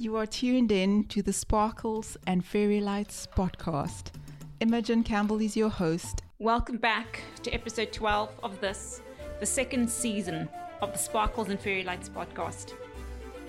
You 0.00 0.16
are 0.16 0.24
tuned 0.24 0.72
in 0.72 1.04
to 1.08 1.20
the 1.20 1.34
Sparkles 1.34 2.16
and 2.26 2.42
Fairy 2.42 2.80
Lights 2.80 3.28
podcast. 3.36 4.12
Imogen 4.60 5.02
Campbell 5.02 5.42
is 5.42 5.58
your 5.58 5.68
host. 5.68 6.22
Welcome 6.38 6.78
back 6.78 7.20
to 7.42 7.50
episode 7.50 7.92
12 7.92 8.30
of 8.42 8.58
this, 8.62 9.02
the 9.40 9.44
second 9.44 9.90
season 9.90 10.48
of 10.80 10.92
the 10.94 10.98
Sparkles 10.98 11.50
and 11.50 11.60
Fairy 11.60 11.84
Lights 11.84 12.08
podcast. 12.08 12.72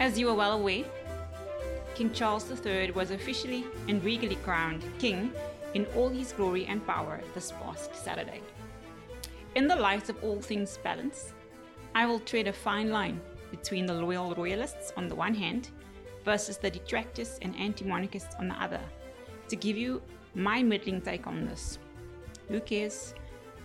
As 0.02 0.20
you 0.20 0.28
are 0.28 0.34
well 0.34 0.52
aware, 0.52 0.84
King 1.96 2.12
Charles 2.12 2.52
III 2.52 2.92
was 2.92 3.12
officially 3.12 3.64
and 3.88 4.04
regally 4.04 4.36
crowned 4.36 4.84
king 5.00 5.32
in 5.74 5.86
all 5.96 6.10
his 6.10 6.34
glory 6.34 6.66
and 6.66 6.86
power 6.86 7.22
this 7.34 7.54
past 7.64 7.96
Saturday. 7.96 8.42
In 9.56 9.70
the 9.70 9.76
light 9.78 10.10
of 10.10 10.22
all 10.22 10.42
things 10.42 10.78
balance, 10.84 11.32
I 11.96 12.06
will 12.06 12.20
tread 12.20 12.48
a 12.48 12.52
fine 12.52 12.90
line 12.92 13.22
between 13.52 13.86
the 13.86 13.94
loyal 13.94 14.36
royalists 14.36 14.92
on 14.98 15.08
the 15.08 15.16
one 15.16 15.34
hand 15.34 15.70
versus 16.24 16.58
the 16.58 16.70
detractors 16.70 17.40
and 17.42 17.56
anti 17.58 17.86
monarchists 17.86 18.36
on 18.40 18.48
the 18.48 18.56
other 18.56 18.82
to 19.50 19.56
give 19.56 19.78
you 19.78 20.02
my 20.34 20.64
middling 20.64 21.02
take 21.02 21.28
on 21.28 21.46
this. 21.46 21.78
Who 22.48 22.60
cares? 22.62 23.14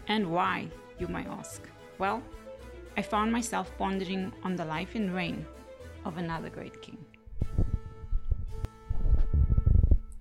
And 0.09 0.30
why, 0.30 0.69
you 0.99 1.09
may 1.09 1.27
ask? 1.27 1.63
Well, 1.99 2.23
I 2.97 3.03
found 3.03 3.33
myself 3.33 3.71
pondering 3.79 4.33
on 4.43 4.57
the 4.57 4.65
life 4.65 4.95
and 4.95 5.15
reign 5.15 5.45
of 6.05 6.19
another 6.19 6.49
great 6.49 6.80
king. 6.83 6.99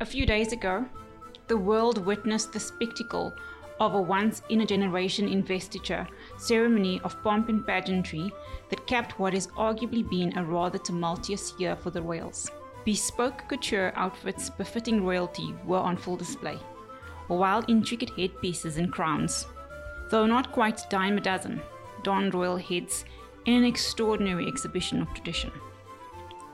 A 0.02 0.06
few 0.06 0.26
days 0.26 0.52
ago, 0.52 0.86
the 1.48 1.58
world 1.58 2.06
witnessed 2.06 2.54
the 2.54 2.60
spectacle 2.60 3.34
of 3.80 3.94
a 3.94 4.02
once 4.02 4.42
in 4.50 4.62
a 4.62 4.66
generation 4.66 5.28
investiture 5.28 6.08
ceremony 6.38 7.02
of 7.04 7.22
pomp 7.24 7.50
and 7.50 7.66
pageantry 7.66 8.32
that 8.70 8.88
capped 8.88 9.20
what 9.20 9.34
has 9.34 9.48
arguably 9.48 10.08
been 10.10 10.38
a 10.38 10.44
rather 10.44 10.78
tumultuous 10.78 11.54
year 11.58 11.76
for 11.76 11.90
the 11.90 12.02
royals. 12.02 12.50
Bespoke 12.86 13.44
couture 13.48 13.92
outfits 13.96 14.50
befitting 14.50 15.04
royalty 15.04 15.54
were 15.66 15.80
on 15.80 15.98
full 15.98 16.16
display, 16.16 16.58
while 17.28 17.66
intricate 17.68 18.12
headpieces 18.12 18.78
and 18.78 18.92
crowns, 18.92 19.48
though 20.10 20.26
not 20.26 20.52
quite 20.52 20.90
dime 20.90 21.18
a 21.18 21.22
dozen, 21.22 21.62
donned 22.04 22.34
royal 22.34 22.58
heads 22.58 23.06
in 23.46 23.56
an 23.56 23.64
extraordinary 23.64 24.48
exhibition 24.48 25.02
of 25.02 25.14
tradition. 25.14 25.52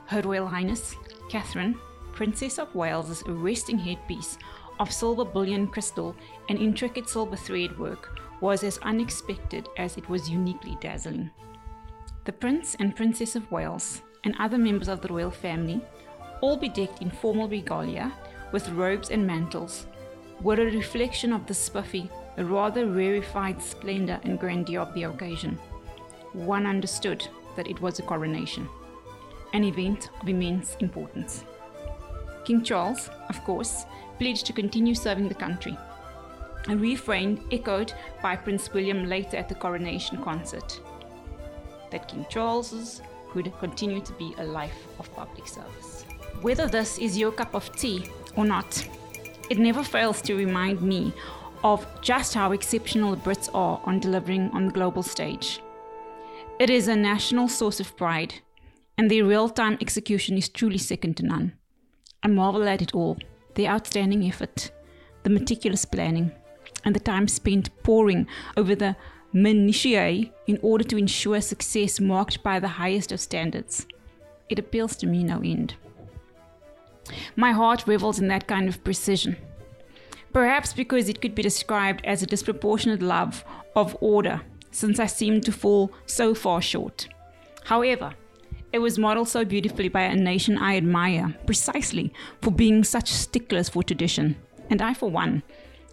Her 0.06 0.22
Royal 0.22 0.46
Highness, 0.46 0.96
Catherine, 1.28 1.78
Princess 2.12 2.58
of 2.58 2.74
Wales's 2.74 3.22
arresting 3.26 3.78
headpiece 3.78 4.36
of 4.82 4.92
silver 4.92 5.24
bullion 5.24 5.68
crystal 5.68 6.16
and 6.48 6.58
intricate 6.58 7.08
silver 7.08 7.36
thread 7.36 7.78
work 7.78 8.18
was 8.40 8.64
as 8.64 8.78
unexpected 8.78 9.68
as 9.78 9.96
it 9.96 10.08
was 10.08 10.28
uniquely 10.28 10.76
dazzling. 10.80 11.30
The 12.24 12.32
Prince 12.32 12.74
and 12.80 12.96
Princess 12.96 13.36
of 13.36 13.50
Wales 13.52 14.02
and 14.24 14.34
other 14.40 14.58
members 14.58 14.88
of 14.88 15.00
the 15.00 15.06
royal 15.06 15.30
family, 15.30 15.80
all 16.40 16.56
bedecked 16.56 17.00
in 17.00 17.12
formal 17.12 17.48
regalia 17.48 18.12
with 18.50 18.68
robes 18.70 19.10
and 19.10 19.24
mantles, 19.24 19.86
were 20.40 20.60
a 20.60 20.64
reflection 20.64 21.32
of 21.32 21.46
the 21.46 21.54
spiffy, 21.54 22.10
rather 22.36 22.86
rarefied 22.86 23.62
splendor 23.62 24.18
and 24.24 24.40
grandeur 24.40 24.80
of 24.80 24.92
the 24.94 25.04
occasion. 25.04 25.60
One 26.32 26.66
understood 26.66 27.28
that 27.54 27.68
it 27.68 27.80
was 27.80 28.00
a 28.00 28.02
coronation, 28.02 28.68
an 29.52 29.62
event 29.62 30.10
of 30.20 30.28
immense 30.28 30.76
importance. 30.80 31.44
King 32.44 32.64
Charles, 32.64 33.08
of 33.28 33.44
course, 33.44 33.84
pledged 34.22 34.46
to 34.46 34.52
continue 34.52 34.94
serving 34.94 35.26
the 35.28 35.34
country. 35.34 35.76
A 36.68 36.76
refrain 36.76 37.40
echoed 37.50 37.92
by 38.22 38.36
Prince 38.36 38.72
William 38.72 39.08
later 39.08 39.36
at 39.36 39.48
the 39.48 39.56
coronation 39.56 40.22
concert 40.22 40.80
that 41.90 42.06
King 42.06 42.24
Charles's 42.30 43.02
would 43.34 43.52
continue 43.58 44.00
to 44.00 44.12
be 44.12 44.32
a 44.38 44.44
life 44.44 44.86
of 45.00 45.12
public 45.16 45.48
service. 45.48 46.04
Whether 46.40 46.68
this 46.68 46.98
is 46.98 47.18
your 47.18 47.32
cup 47.32 47.52
of 47.54 47.74
tea 47.74 48.04
or 48.36 48.44
not, 48.44 48.88
it 49.50 49.58
never 49.58 49.82
fails 49.82 50.22
to 50.22 50.36
remind 50.36 50.80
me 50.82 51.12
of 51.64 51.84
just 52.00 52.32
how 52.32 52.52
exceptional 52.52 53.16
the 53.16 53.22
Brits 53.22 53.48
are 53.52 53.80
on 53.84 53.98
delivering 53.98 54.50
on 54.52 54.66
the 54.66 54.72
global 54.72 55.02
stage. 55.02 55.60
It 56.60 56.70
is 56.70 56.86
a 56.86 56.94
national 56.94 57.48
source 57.48 57.80
of 57.80 57.96
pride, 57.96 58.34
and 58.96 59.10
their 59.10 59.24
real 59.24 59.48
time 59.48 59.78
execution 59.80 60.36
is 60.36 60.48
truly 60.48 60.78
second 60.78 61.16
to 61.16 61.24
none. 61.24 61.54
I 62.22 62.28
marvel 62.28 62.68
at 62.68 62.82
it 62.82 62.94
all 62.94 63.18
the 63.54 63.68
outstanding 63.68 64.24
effort, 64.24 64.70
the 65.22 65.30
meticulous 65.30 65.84
planning, 65.84 66.32
and 66.84 66.94
the 66.94 67.00
time 67.00 67.28
spent 67.28 67.70
poring 67.82 68.26
over 68.56 68.74
the 68.74 68.96
minutiae 69.32 70.30
in 70.46 70.58
order 70.62 70.84
to 70.84 70.96
ensure 70.96 71.40
success 71.40 72.00
marked 72.00 72.42
by 72.42 72.58
the 72.60 72.68
highest 72.68 73.12
of 73.12 73.20
standards. 73.20 73.86
It 74.48 74.58
appeals 74.58 74.96
to 74.96 75.06
me 75.06 75.24
no 75.24 75.40
end. 75.42 75.74
My 77.36 77.52
heart 77.52 77.86
revels 77.86 78.18
in 78.18 78.28
that 78.28 78.46
kind 78.46 78.68
of 78.68 78.84
precision. 78.84 79.36
Perhaps 80.32 80.72
because 80.72 81.08
it 81.08 81.20
could 81.20 81.34
be 81.34 81.42
described 81.42 82.04
as 82.04 82.22
a 82.22 82.26
disproportionate 82.26 83.02
love 83.02 83.44
of 83.76 83.96
order, 84.00 84.40
since 84.70 84.98
I 84.98 85.06
seem 85.06 85.40
to 85.42 85.52
fall 85.52 85.92
so 86.06 86.34
far 86.34 86.62
short. 86.62 87.08
However, 87.64 88.14
it 88.72 88.78
was 88.78 88.98
modeled 88.98 89.28
so 89.28 89.44
beautifully 89.44 89.88
by 89.88 90.02
a 90.02 90.16
nation 90.16 90.56
I 90.56 90.76
admire, 90.76 91.34
precisely 91.46 92.12
for 92.40 92.50
being 92.50 92.84
such 92.84 93.10
sticklers 93.10 93.68
for 93.68 93.82
tradition. 93.82 94.36
And 94.70 94.80
I, 94.80 94.94
for 94.94 95.10
one, 95.10 95.42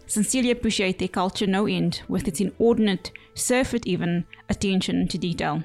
sincerely 0.06 0.50
appreciate 0.50 0.98
their 0.98 1.08
culture 1.08 1.46
no 1.46 1.66
end, 1.66 2.02
with 2.08 2.26
its 2.26 2.40
inordinate, 2.40 3.12
surfeit 3.34 3.86
even, 3.86 4.26
attention 4.48 5.08
to 5.08 5.18
detail. 5.18 5.62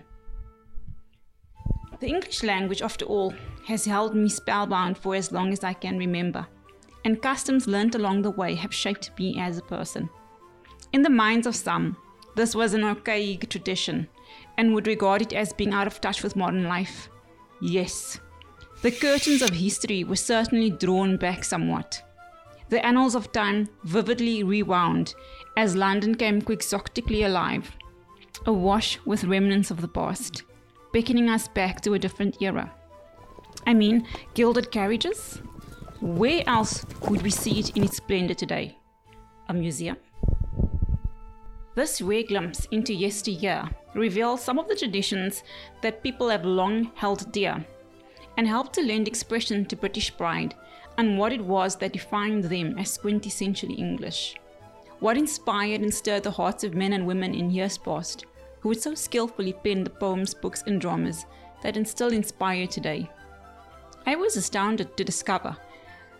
The 2.01 2.07
English 2.07 2.43
language, 2.43 2.81
after 2.81 3.05
all, 3.05 3.33
has 3.67 3.85
held 3.85 4.15
me 4.15 4.27
spellbound 4.27 4.97
for 4.97 5.15
as 5.15 5.31
long 5.31 5.53
as 5.53 5.63
I 5.63 5.73
can 5.73 5.97
remember, 5.97 6.45
and 7.05 7.21
customs 7.21 7.67
learnt 7.67 7.95
along 7.95 8.21
the 8.21 8.31
way 8.31 8.55
have 8.55 8.73
shaped 8.73 9.11
me 9.17 9.39
as 9.39 9.57
a 9.57 9.61
person. 9.61 10.09
In 10.91 11.01
the 11.01 11.09
minds 11.09 11.47
of 11.47 11.55
some, 11.55 11.95
this 12.35 12.53
was 12.53 12.73
an 12.73 12.83
archaic 12.83 13.49
tradition, 13.49 14.09
and 14.57 14.73
would 14.73 14.87
regard 14.87 15.21
it 15.21 15.33
as 15.33 15.53
being 15.53 15.73
out 15.73 15.87
of 15.87 16.01
touch 16.01 16.23
with 16.23 16.35
modern 16.35 16.63
life. 16.65 17.09
Yes, 17.61 18.19
the 18.81 18.91
curtains 18.91 19.41
of 19.41 19.49
history 19.49 20.03
were 20.03 20.15
certainly 20.15 20.69
drawn 20.69 21.17
back 21.17 21.43
somewhat. 21.43 22.01
The 22.69 22.85
annals 22.85 23.15
of 23.15 23.31
time 23.31 23.67
vividly 23.83 24.43
rewound 24.43 25.15
as 25.57 25.75
London 25.75 26.15
came 26.15 26.41
quixotically 26.41 27.23
alive, 27.23 27.71
awash 28.45 28.99
with 29.05 29.23
remnants 29.23 29.71
of 29.71 29.81
the 29.81 29.87
past, 29.87 30.43
beckoning 30.93 31.29
us 31.29 31.47
back 31.47 31.81
to 31.81 31.93
a 31.93 31.99
different 31.99 32.41
era. 32.41 32.71
I 33.65 33.73
mean, 33.73 34.07
gilded 34.33 34.71
carriages? 34.71 35.41
Where 36.01 36.43
else 36.47 36.85
would 37.09 37.21
we 37.21 37.31
see 37.31 37.59
it 37.59 37.75
in 37.77 37.83
its 37.83 37.97
splendor 37.97 38.33
today? 38.33 38.77
A 39.47 39.53
museum? 39.53 39.97
This 41.75 42.01
rare 42.01 42.23
glimpse 42.23 42.69
into 42.71 42.93
yesteryear 42.93 43.69
reveals 43.93 44.41
some 44.41 44.57
of 44.57 44.69
the 44.69 44.77
traditions 44.77 45.43
that 45.81 46.01
people 46.01 46.29
have 46.29 46.45
long 46.45 46.91
held 46.95 47.29
dear 47.33 47.65
and 48.37 48.47
helped 48.47 48.73
to 48.73 48.81
lend 48.81 49.09
expression 49.09 49.65
to 49.65 49.75
British 49.75 50.15
pride 50.15 50.55
and 50.97 51.17
what 51.17 51.33
it 51.33 51.41
was 51.41 51.75
that 51.75 51.91
defined 51.91 52.45
them 52.45 52.77
as 52.79 52.97
quintessentially 52.97 53.77
English. 53.77 54.35
What 55.01 55.17
inspired 55.17 55.81
and 55.81 55.93
stirred 55.93 56.23
the 56.23 56.31
hearts 56.31 56.63
of 56.63 56.75
men 56.75 56.93
and 56.93 57.05
women 57.05 57.35
in 57.35 57.51
years 57.51 57.77
past 57.77 58.25
who 58.61 58.69
would 58.69 58.81
so 58.81 58.95
skillfully 58.95 59.51
pen 59.51 59.83
the 59.83 59.89
poems, 59.89 60.33
books, 60.33 60.63
and 60.65 60.79
dramas 60.79 61.25
that 61.61 61.87
still 61.87 62.13
inspire 62.13 62.67
today. 62.67 63.09
I 64.05 64.15
was 64.15 64.37
astounded 64.37 64.95
to 64.95 65.03
discover 65.03 65.57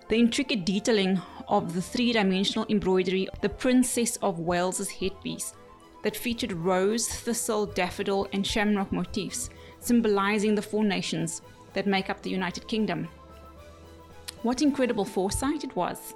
the 0.08 0.16
intricate 0.16 0.66
detailing 0.66 1.20
of 1.48 1.74
the 1.74 1.82
three 1.82 2.14
dimensional 2.14 2.66
embroidery 2.70 3.28
of 3.30 3.42
the 3.42 3.50
Princess 3.50 4.18
of 4.18 4.40
Wales's 4.40 4.90
headpiece 4.90 5.54
that 6.04 6.16
featured 6.16 6.54
rose, 6.54 7.08
thistle, 7.08 7.66
daffodil, 7.66 8.28
and 8.32 8.46
shamrock 8.46 8.92
motifs, 8.92 9.50
symbolizing 9.80 10.54
the 10.54 10.62
four 10.62 10.84
nations 10.84 11.42
that 11.74 11.88
make 11.88 12.10
up 12.10 12.22
the 12.22 12.30
United 12.30 12.68
Kingdom. 12.68 13.08
What 14.44 14.62
incredible 14.62 15.06
foresight 15.06 15.64
it 15.64 15.76
was, 15.76 16.14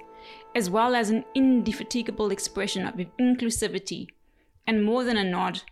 as 0.54 0.70
well 0.70 0.94
as 0.94 1.10
an 1.10 1.24
indefatigable 1.34 2.30
expression 2.30 2.86
of 2.86 2.94
inclusivity, 3.18 4.06
and 4.68 4.84
more 4.84 5.02
than 5.02 5.16
a 5.16 5.24
nod 5.24 5.62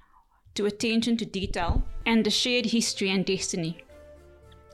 to 0.54 0.66
attention 0.66 1.16
to 1.18 1.24
detail 1.24 1.84
and 2.04 2.26
a 2.26 2.30
shared 2.30 2.66
history 2.66 3.10
and 3.10 3.24
destiny 3.24 3.84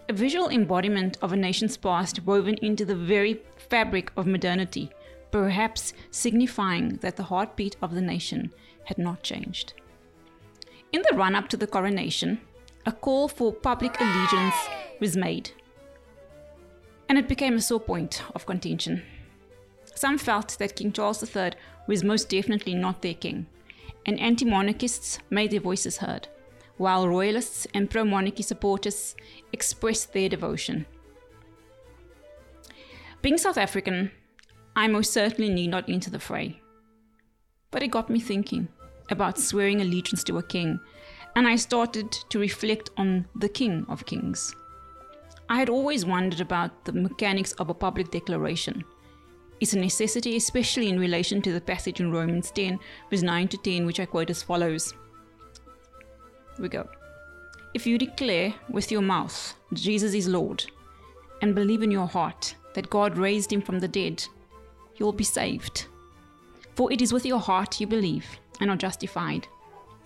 a 0.09 0.13
visual 0.13 0.49
embodiment 0.49 1.17
of 1.23 1.33
a 1.33 1.37
nation's 1.37 1.77
past 1.77 2.25
woven 2.25 2.57
into 2.61 2.85
the 2.85 2.97
very 2.97 3.41
fabric 3.57 4.13
of 4.17 4.27
modernity, 4.27 4.91
perhaps 5.31 5.95
signifying 6.11 6.97
that 6.97 7.17
the 7.17 7.25
heartbeat 7.25 7.77
of 7.81 7.95
the 7.95 8.03
nation 8.03 8.53
had 8.85 8.99
not 8.99 9.23
changed. 9.23 9.73
In 10.93 11.03
the 11.03 11.17
run 11.17 11.35
up 11.35 11.49
to 11.49 11.57
the 11.57 11.67
coronation, 11.67 12.41
a 12.87 12.93
call 12.93 13.29
for 13.29 13.53
public 13.53 13.99
allegiance 14.01 14.55
was 15.01 15.17
made, 15.17 15.51
and 17.09 17.19
it 17.19 17.29
became 17.29 17.55
a 17.55 17.61
sore 17.61 17.81
point 17.81 18.23
of 18.35 18.47
contention. 18.47 19.03
Some 19.95 20.19
felt 20.19 20.59
that 20.59 20.77
King 20.77 20.93
Charles 20.93 21.23
III 21.35 21.53
was 21.87 22.05
most 22.05 22.29
definitely 22.29 22.75
not 22.75 23.01
their 23.01 23.15
king, 23.15 23.47
and 24.05 24.21
anti 24.21 24.45
monarchists 24.45 25.19
made 25.31 25.51
their 25.51 25.61
voices 25.61 25.99
heard 25.99 26.29
while 26.77 27.09
royalists 27.09 27.67
and 27.75 27.91
pro 27.91 28.05
monarchy 28.05 28.43
supporters 28.43 29.15
expressed 29.53 30.13
their 30.13 30.29
devotion. 30.29 30.87
Being 33.23 33.39
South 33.39 33.57
African, 33.57 34.11
I 34.77 34.89
most 34.89 35.13
certainly 35.13 35.53
need 35.53 35.71
not 35.71 35.89
enter 35.89 36.11
the 36.11 36.19
fray. 36.19 36.61
But 37.71 37.83
it 37.83 37.91
got 37.91 38.11
me 38.11 38.21
thinking 38.21 38.69
about 39.11 39.39
swearing 39.39 39.81
allegiance 39.81 40.25
to 40.25 40.39
a 40.39 40.43
king, 40.43 40.81
and 41.37 41.47
I 41.47 41.57
started 41.57 42.13
to 42.31 42.39
reflect 42.39 42.91
on 42.97 43.27
the 43.35 43.49
King 43.49 43.87
of 43.89 44.07
Kings. 44.07 44.55
I 45.49 45.59
had 45.59 45.69
always 45.69 46.07
wondered 46.07 46.41
about 46.41 46.85
the 46.85 46.93
mechanics 46.93 47.53
of 47.53 47.71
a 47.71 47.75
public 47.75 48.11
declaration. 48.11 48.85
It's 49.61 49.75
a 49.75 49.79
necessity, 49.79 50.37
especially 50.37 50.89
in 50.89 50.99
relation 50.99 51.41
to 51.43 51.53
the 51.53 51.61
passage 51.61 52.01
in 52.01 52.13
Romans 52.13 52.51
10, 52.51 52.79
verse 53.11 53.23
9 53.23 53.49
to 53.49 53.57
10, 53.59 53.87
which 53.87 54.01
I 54.01 54.07
quote 54.07 54.31
as 54.31 54.43
follows. 54.43 54.95
We 56.59 56.69
go. 56.69 56.89
If 57.75 57.87
you 57.87 57.99
declare 57.99 58.55
with 58.69 58.93
your 58.93 59.03
mouth 59.03 59.55
Jesus 59.73 60.15
is 60.15 60.29
Lord 60.29 60.65
and 61.43 61.55
believe 61.55 61.83
in 61.83 61.91
your 61.91 62.07
heart 62.07 62.55
that 62.75 62.91
God 62.91 63.19
raised 63.19 63.53
him 63.53 63.61
from 63.61 63.81
the 63.81 63.89
dead, 63.89 64.25
you 64.97 65.05
will 65.05 65.13
be 65.13 65.25
saved. 65.25 65.87
For 66.77 66.93
it 66.93 67.03
is 67.03 67.13
with 67.13 67.27
your 67.27 67.41
heart 67.41 67.81
you 67.81 67.87
believe 67.87 68.27
and 68.61 68.71
are 68.71 68.77
justified, 68.77 69.47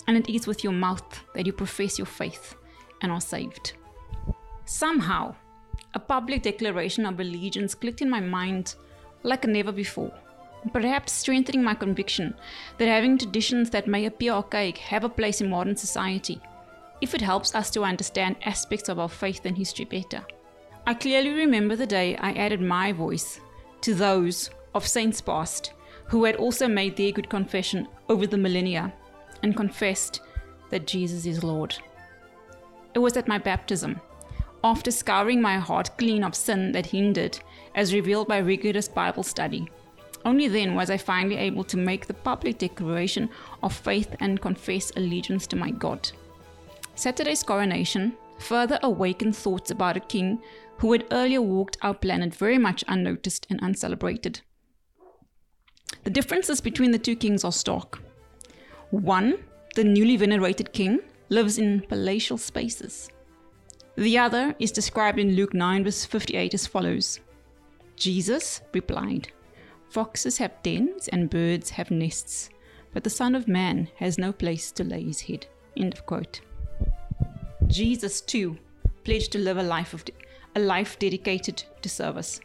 and 0.06 0.16
it 0.16 0.34
is 0.34 0.46
with 0.46 0.64
your 0.64 0.72
mouth 0.72 1.24
that 1.34 1.46
you 1.46 1.52
profess 1.52 1.98
your 1.98 2.06
faith 2.06 2.54
and 3.02 3.12
are 3.12 3.20
saved. 3.20 3.74
Somehow, 4.64 5.34
a 5.94 5.98
public 5.98 6.42
declaration 6.42 7.06
of 7.06 7.20
allegiance 7.20 7.74
clicked 7.74 8.02
in 8.02 8.10
my 8.10 8.20
mind 8.20 8.74
like 9.22 9.46
never 9.46 9.72
before, 9.72 10.12
perhaps 10.72 11.12
strengthening 11.12 11.62
my 11.62 11.74
conviction 11.74 12.34
that 12.78 12.88
having 12.88 13.16
traditions 13.16 13.70
that 13.70 13.86
may 13.86 14.04
appear 14.06 14.32
archaic 14.32 14.78
have 14.78 15.04
a 15.04 15.08
place 15.08 15.40
in 15.40 15.50
modern 15.50 15.76
society 15.76 16.40
if 17.00 17.14
it 17.14 17.20
helps 17.20 17.54
us 17.54 17.70
to 17.70 17.84
understand 17.84 18.36
aspects 18.44 18.88
of 18.88 18.98
our 18.98 19.08
faith 19.08 19.44
and 19.44 19.56
history 19.56 19.84
better. 19.84 20.24
I 20.86 20.94
clearly 20.94 21.30
remember 21.30 21.76
the 21.76 21.86
day 21.86 22.16
I 22.16 22.32
added 22.32 22.60
my 22.60 22.92
voice 22.92 23.40
to 23.82 23.94
those 23.94 24.50
of 24.74 24.86
saints 24.86 25.20
past 25.20 25.72
who 26.06 26.24
had 26.24 26.36
also 26.36 26.66
made 26.66 26.96
their 26.96 27.12
good 27.12 27.28
confession 27.28 27.86
over 28.08 28.26
the 28.26 28.38
millennia 28.38 28.92
and 29.42 29.56
confessed 29.56 30.20
that 30.70 30.86
Jesus 30.86 31.26
is 31.26 31.44
Lord. 31.44 31.76
It 32.94 32.98
was 32.98 33.16
at 33.16 33.28
my 33.28 33.38
baptism, 33.38 34.00
after 34.64 34.90
scouring 34.90 35.40
my 35.40 35.58
heart 35.58 35.96
clean 35.98 36.24
of 36.24 36.34
sin 36.34 36.72
that 36.72 36.86
hindered, 36.86 37.38
as 37.74 37.94
revealed 37.94 38.26
by 38.26 38.38
rigorous 38.38 38.88
Bible 38.88 39.22
study. 39.22 39.68
Only 40.28 40.46
then 40.46 40.74
was 40.74 40.90
I 40.90 40.98
finally 40.98 41.36
able 41.36 41.64
to 41.64 41.78
make 41.78 42.06
the 42.06 42.12
public 42.12 42.58
declaration 42.58 43.30
of 43.62 43.74
faith 43.74 44.14
and 44.20 44.38
confess 44.38 44.92
allegiance 44.94 45.46
to 45.46 45.56
my 45.56 45.70
God. 45.70 46.10
Saturday's 46.96 47.42
coronation 47.42 48.12
further 48.38 48.78
awakened 48.82 49.34
thoughts 49.34 49.70
about 49.70 49.96
a 49.96 50.00
king 50.00 50.38
who 50.76 50.92
had 50.92 51.06
earlier 51.12 51.40
walked 51.40 51.78
our 51.80 51.94
planet 51.94 52.34
very 52.34 52.58
much 52.58 52.84
unnoticed 52.88 53.46
and 53.48 53.58
uncelebrated. 53.62 54.42
The 56.04 56.10
differences 56.10 56.60
between 56.60 56.90
the 56.90 56.98
two 56.98 57.16
kings 57.16 57.42
are 57.42 57.50
stark. 57.50 57.98
One, 58.90 59.38
the 59.76 59.84
newly 59.84 60.18
venerated 60.18 60.74
king, 60.74 61.00
lives 61.30 61.56
in 61.56 61.80
palatial 61.88 62.36
spaces. 62.36 63.08
The 63.96 64.18
other 64.18 64.54
is 64.58 64.72
described 64.72 65.18
in 65.18 65.36
Luke 65.36 65.54
9, 65.54 65.84
verse 65.84 66.04
58 66.04 66.52
as 66.52 66.66
follows 66.66 67.18
Jesus 67.96 68.60
replied, 68.74 69.32
Foxes 69.88 70.38
have 70.38 70.62
dens 70.62 71.08
and 71.08 71.30
birds 71.30 71.70
have 71.70 71.90
nests, 71.90 72.50
but 72.92 73.04
the 73.04 73.10
Son 73.10 73.34
of 73.34 73.48
Man 73.48 73.88
has 73.96 74.18
no 74.18 74.32
place 74.32 74.70
to 74.72 74.84
lay 74.84 75.02
his 75.02 75.22
head. 75.22 75.46
End 75.76 75.94
of 75.94 76.04
quote. 76.04 76.40
Jesus 77.66 78.20
too 78.20 78.58
pledged 79.04 79.32
to 79.32 79.38
live 79.38 79.56
a 79.56 79.62
life 79.62 79.94
of 79.94 80.04
a 80.54 80.60
life 80.60 80.98
dedicated 80.98 81.62
to 81.80 81.88
service. 81.88 82.40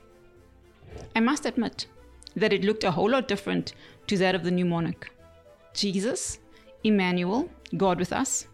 I 1.15 1.19
must 1.19 1.45
admit 1.45 1.87
that 2.35 2.53
it 2.53 2.63
looked 2.63 2.83
a 2.83 2.91
whole 2.91 3.09
lot 3.09 3.27
different 3.27 3.73
to 4.07 4.17
that 4.17 4.35
of 4.35 4.43
the 4.43 4.51
new 4.51 4.65
monarch. 4.65 5.11
Jesus, 5.73 6.39
Emmanuel, 6.83 7.49
God 7.75 7.99
with 7.99 8.13
us, 8.13 8.47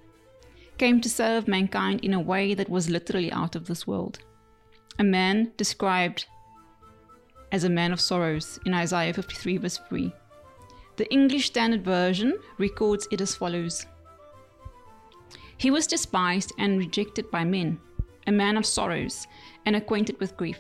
came 0.78 1.02
to 1.02 1.10
serve 1.10 1.48
mankind 1.48 2.00
in 2.04 2.14
a 2.14 2.20
way 2.20 2.54
that 2.54 2.70
was 2.70 2.90
literally 2.90 3.32
out 3.32 3.56
of 3.56 3.68
this 3.68 3.86
world. 3.86 4.20
A 4.98 5.04
man 5.04 5.52
described 5.58 6.26
as 7.52 7.64
a 7.64 7.70
man 7.70 7.92
of 7.92 8.02
sorrows 8.02 8.60
in 8.66 8.74
Isaiah 8.74 9.14
53, 9.14 9.58
verse 9.58 9.80
3. 9.90 10.14
The 10.98 11.12
English 11.12 11.48
Standard 11.48 11.84
Version 11.84 12.38
records 12.58 13.08
it 13.12 13.22
as 13.22 13.36
follows 13.36 13.86
he 15.60 15.72
was 15.72 15.88
despised 15.88 16.54
and 16.58 16.80
rejected 16.80 17.30
by 17.30 17.44
men, 17.44 17.82
a 18.26 18.32
man 18.32 18.56
of 18.56 18.66
sorrows 18.66 19.28
and 19.66 19.76
acquainted 19.76 20.18
with 20.18 20.38
grief. 20.38 20.60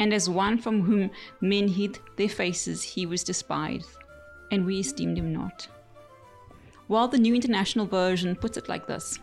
And 0.00 0.12
as 0.12 0.28
one 0.28 0.58
from 0.58 0.82
whom 0.82 1.12
men 1.40 1.68
hid 1.68 2.00
their 2.16 2.28
faces, 2.28 2.82
he 2.82 3.06
was 3.06 3.22
despised, 3.22 3.96
and 4.50 4.66
we 4.66 4.80
esteemed 4.80 5.16
him 5.16 5.32
not. 5.32 5.68
While 6.88 7.06
the 7.06 7.18
New 7.18 7.36
International 7.36 7.86
Version 7.86 8.34
puts 8.34 8.56
it 8.56 8.68
like 8.68 8.88
this 8.88 9.20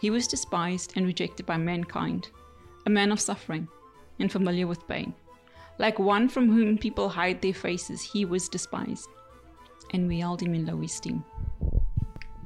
He 0.00 0.10
was 0.10 0.26
despised 0.26 0.94
and 0.96 1.06
rejected 1.06 1.46
by 1.46 1.56
mankind, 1.56 2.30
a 2.84 2.90
man 2.90 3.12
of 3.12 3.20
suffering 3.20 3.68
and 4.18 4.32
familiar 4.32 4.66
with 4.66 4.88
pain. 4.88 5.14
Like 5.78 5.98
one 5.98 6.28
from 6.28 6.50
whom 6.50 6.76
people 6.76 7.08
hide 7.08 7.40
their 7.40 7.54
faces, 7.54 8.02
he 8.02 8.24
was 8.24 8.48
despised, 8.48 9.08
and 9.92 10.08
we 10.08 10.18
held 10.18 10.42
him 10.42 10.54
in 10.54 10.66
low 10.66 10.82
esteem. 10.82 11.24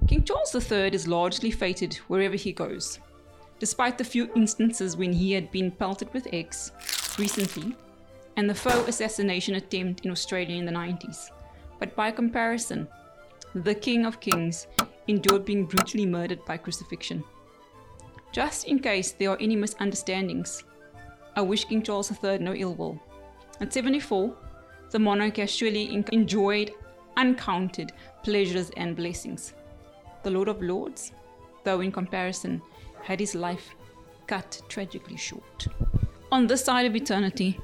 King 0.06 0.24
Charles 0.24 0.54
III 0.54 0.88
is 0.88 1.08
largely 1.08 1.50
feted 1.50 1.94
wherever 2.08 2.36
he 2.36 2.52
goes, 2.52 2.98
despite 3.58 3.96
the 3.96 4.04
few 4.04 4.30
instances 4.36 4.96
when 4.96 5.12
he 5.12 5.32
had 5.32 5.50
been 5.50 5.70
pelted 5.70 6.12
with 6.12 6.28
eggs 6.32 6.72
recently 7.18 7.74
and 8.36 8.48
the 8.48 8.54
faux 8.54 8.88
assassination 8.88 9.54
attempt 9.54 10.04
in 10.04 10.10
Australia 10.10 10.56
in 10.56 10.66
the 10.66 10.72
90s. 10.72 11.30
But 11.78 11.96
by 11.96 12.10
comparison, 12.10 12.88
the 13.54 13.74
King 13.74 14.06
of 14.06 14.20
Kings 14.20 14.66
endured 15.08 15.44
being 15.44 15.66
brutally 15.66 16.06
murdered 16.06 16.44
by 16.44 16.56
crucifixion. 16.56 17.24
Just 18.32 18.66
in 18.66 18.78
case 18.78 19.12
there 19.12 19.30
are 19.30 19.40
any 19.40 19.56
misunderstandings, 19.56 20.64
I 21.36 21.42
wish 21.42 21.64
King 21.64 21.82
Charles 21.82 22.10
III 22.10 22.38
no 22.38 22.54
ill 22.54 22.74
will. 22.74 23.00
At 23.60 23.72
74, 23.72 24.34
the 24.90 24.98
monarch 24.98 25.36
has 25.36 25.50
surely 25.50 25.94
enjoyed 25.94 26.72
uncounted 27.16 27.92
pleasures 28.22 28.70
and 28.76 28.96
blessings 28.96 29.54
the 30.22 30.30
Lord 30.30 30.48
of 30.48 30.62
Lords, 30.62 31.12
though 31.64 31.80
in 31.80 31.92
comparison, 31.92 32.62
had 33.02 33.20
his 33.20 33.34
life 33.34 33.74
cut 34.26 34.62
tragically 34.68 35.16
short. 35.16 35.66
On 36.30 36.46
this 36.46 36.64
side 36.64 36.86
of 36.86 36.96
eternity, 36.96 37.58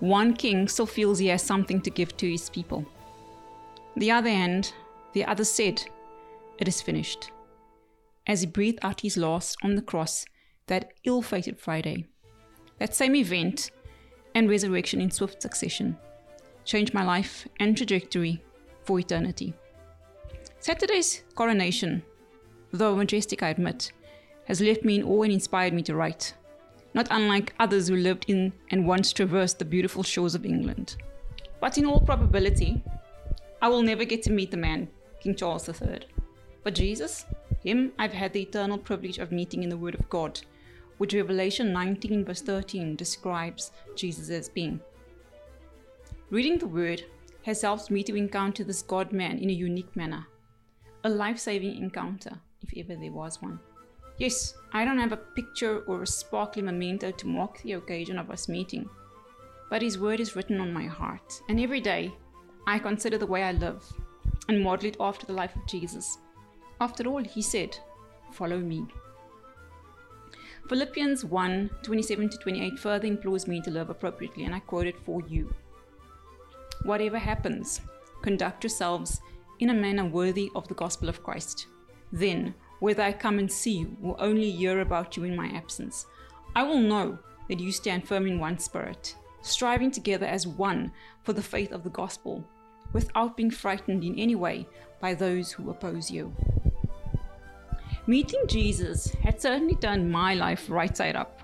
one 0.00 0.34
king 0.34 0.68
still 0.68 0.86
feels 0.86 1.18
he 1.18 1.28
has 1.28 1.42
something 1.42 1.80
to 1.80 1.90
give 1.90 2.16
to 2.18 2.30
his 2.30 2.50
people. 2.50 2.86
The 3.96 4.10
other 4.10 4.28
hand, 4.28 4.72
the 5.12 5.24
other 5.24 5.44
said, 5.44 5.82
It 6.58 6.68
is 6.68 6.82
finished. 6.82 7.30
As 8.26 8.42
he 8.42 8.46
breathed 8.46 8.78
out 8.82 9.00
his 9.00 9.16
last 9.16 9.56
on 9.62 9.74
the 9.74 9.82
cross 9.82 10.24
that 10.66 10.92
ill 11.04 11.22
fated 11.22 11.58
Friday. 11.58 12.06
That 12.78 12.94
same 12.94 13.16
event 13.16 13.70
and 14.34 14.48
resurrection 14.48 15.00
in 15.00 15.10
swift 15.10 15.42
succession 15.42 15.96
changed 16.64 16.92
my 16.92 17.02
life 17.02 17.48
and 17.58 17.76
trajectory 17.76 18.42
for 18.84 19.00
eternity. 19.00 19.54
Saturday's 20.60 21.22
coronation, 21.34 22.02
though 22.72 22.94
majestic, 22.94 23.42
I 23.42 23.48
admit, 23.48 23.92
has 24.44 24.60
left 24.60 24.84
me 24.84 24.96
in 24.96 25.02
awe 25.04 25.22
and 25.22 25.32
inspired 25.32 25.72
me 25.72 25.82
to 25.82 25.94
write, 25.94 26.34
not 26.94 27.08
unlike 27.10 27.54
others 27.58 27.88
who 27.88 27.96
lived 27.96 28.26
in 28.28 28.52
and 28.70 28.86
once 28.86 29.12
traversed 29.12 29.58
the 29.58 29.64
beautiful 29.64 30.02
shores 30.02 30.34
of 30.34 30.44
England. 30.44 30.96
But 31.60 31.78
in 31.78 31.86
all 31.86 32.00
probability, 32.00 32.82
I 33.62 33.68
will 33.68 33.82
never 33.82 34.04
get 34.04 34.22
to 34.24 34.32
meet 34.32 34.50
the 34.50 34.56
man, 34.56 34.88
King 35.20 35.34
Charles 35.34 35.68
III. 35.68 36.00
But 36.64 36.74
Jesus, 36.74 37.24
him 37.62 37.92
I've 37.98 38.12
had 38.12 38.32
the 38.32 38.42
eternal 38.42 38.78
privilege 38.78 39.18
of 39.18 39.32
meeting 39.32 39.62
in 39.62 39.68
the 39.68 39.76
Word 39.76 39.94
of 39.94 40.08
God, 40.08 40.40
which 40.98 41.14
Revelation 41.14 41.72
19, 41.72 42.24
verse 42.24 42.42
13 42.42 42.96
describes 42.96 43.72
Jesus 43.96 44.30
as 44.30 44.48
being. 44.48 44.80
Reading 46.30 46.58
the 46.58 46.66
Word 46.66 47.04
has 47.44 47.62
helped 47.62 47.90
me 47.90 48.02
to 48.02 48.14
encounter 48.14 48.62
this 48.62 48.82
God 48.82 49.12
man 49.12 49.38
in 49.38 49.48
a 49.48 49.54
unique 49.54 49.96
manner 49.96 50.26
a 51.04 51.08
life 51.08 51.38
saving 51.38 51.76
encounter, 51.76 52.38
if 52.60 52.70
ever 52.76 52.98
there 53.00 53.12
was 53.12 53.40
one. 53.40 53.60
Yes, 54.18 54.54
I 54.72 54.84
don't 54.84 54.98
have 54.98 55.12
a 55.12 55.16
picture 55.16 55.80
or 55.86 56.02
a 56.02 56.06
sparkly 56.06 56.60
memento 56.60 57.12
to 57.12 57.26
mark 57.26 57.62
the 57.62 57.74
occasion 57.74 58.18
of 58.18 58.30
us 58.30 58.48
meeting, 58.48 58.88
but 59.70 59.82
His 59.82 59.98
word 59.98 60.18
is 60.18 60.34
written 60.34 60.60
on 60.60 60.72
my 60.72 60.86
heart, 60.86 61.40
and 61.48 61.60
every 61.60 61.80
day 61.80 62.12
I 62.66 62.78
consider 62.78 63.16
the 63.16 63.26
way 63.26 63.44
I 63.44 63.52
live 63.52 63.84
and 64.48 64.62
model 64.62 64.88
it 64.88 64.96
after 64.98 65.24
the 65.24 65.32
life 65.34 65.54
of 65.54 65.66
Jesus. 65.66 66.18
After 66.80 67.04
all, 67.04 67.22
He 67.22 67.42
said, 67.42 67.78
Follow 68.32 68.58
me. 68.58 68.86
Philippians 70.68 71.24
1 71.24 71.70
27 71.82 72.28
to 72.28 72.36
28 72.36 72.78
further 72.78 73.06
implores 73.06 73.48
me 73.48 73.58
to 73.62 73.70
live 73.70 73.88
appropriately, 73.88 74.44
and 74.44 74.54
I 74.54 74.58
quote 74.58 74.86
it 74.86 74.98
for 75.06 75.22
you. 75.26 75.54
Whatever 76.82 77.16
happens, 77.16 77.80
conduct 78.20 78.64
yourselves 78.64 79.22
in 79.60 79.70
a 79.70 79.74
manner 79.74 80.04
worthy 80.04 80.50
of 80.54 80.68
the 80.68 80.74
gospel 80.74 81.08
of 81.08 81.22
Christ. 81.22 81.68
Then, 82.12 82.54
whether 82.80 83.02
I 83.02 83.12
come 83.12 83.38
and 83.38 83.50
see 83.50 83.78
you 83.78 83.96
or 84.02 84.20
only 84.20 84.50
hear 84.50 84.80
about 84.80 85.16
you 85.16 85.24
in 85.24 85.34
my 85.34 85.48
absence, 85.48 86.04
I 86.54 86.64
will 86.64 86.80
know 86.80 87.18
that 87.48 87.60
you 87.60 87.72
stand 87.72 88.06
firm 88.06 88.26
in 88.26 88.38
one 88.38 88.58
spirit, 88.58 89.16
striving 89.40 89.90
together 89.90 90.26
as 90.26 90.46
one 90.46 90.92
for 91.22 91.32
the 91.32 91.42
faith 91.42 91.72
of 91.72 91.82
the 91.82 91.90
gospel, 91.90 92.44
without 92.92 93.38
being 93.38 93.50
frightened 93.50 94.04
in 94.04 94.18
any 94.18 94.34
way 94.34 94.68
by 95.00 95.14
those 95.14 95.50
who 95.50 95.70
oppose 95.70 96.10
you. 96.10 96.36
Meeting 98.08 98.40
Jesus 98.46 99.10
had 99.22 99.38
certainly 99.38 99.74
turned 99.74 100.10
my 100.10 100.32
life 100.32 100.70
right 100.70 100.96
side 100.96 101.14
up, 101.14 101.42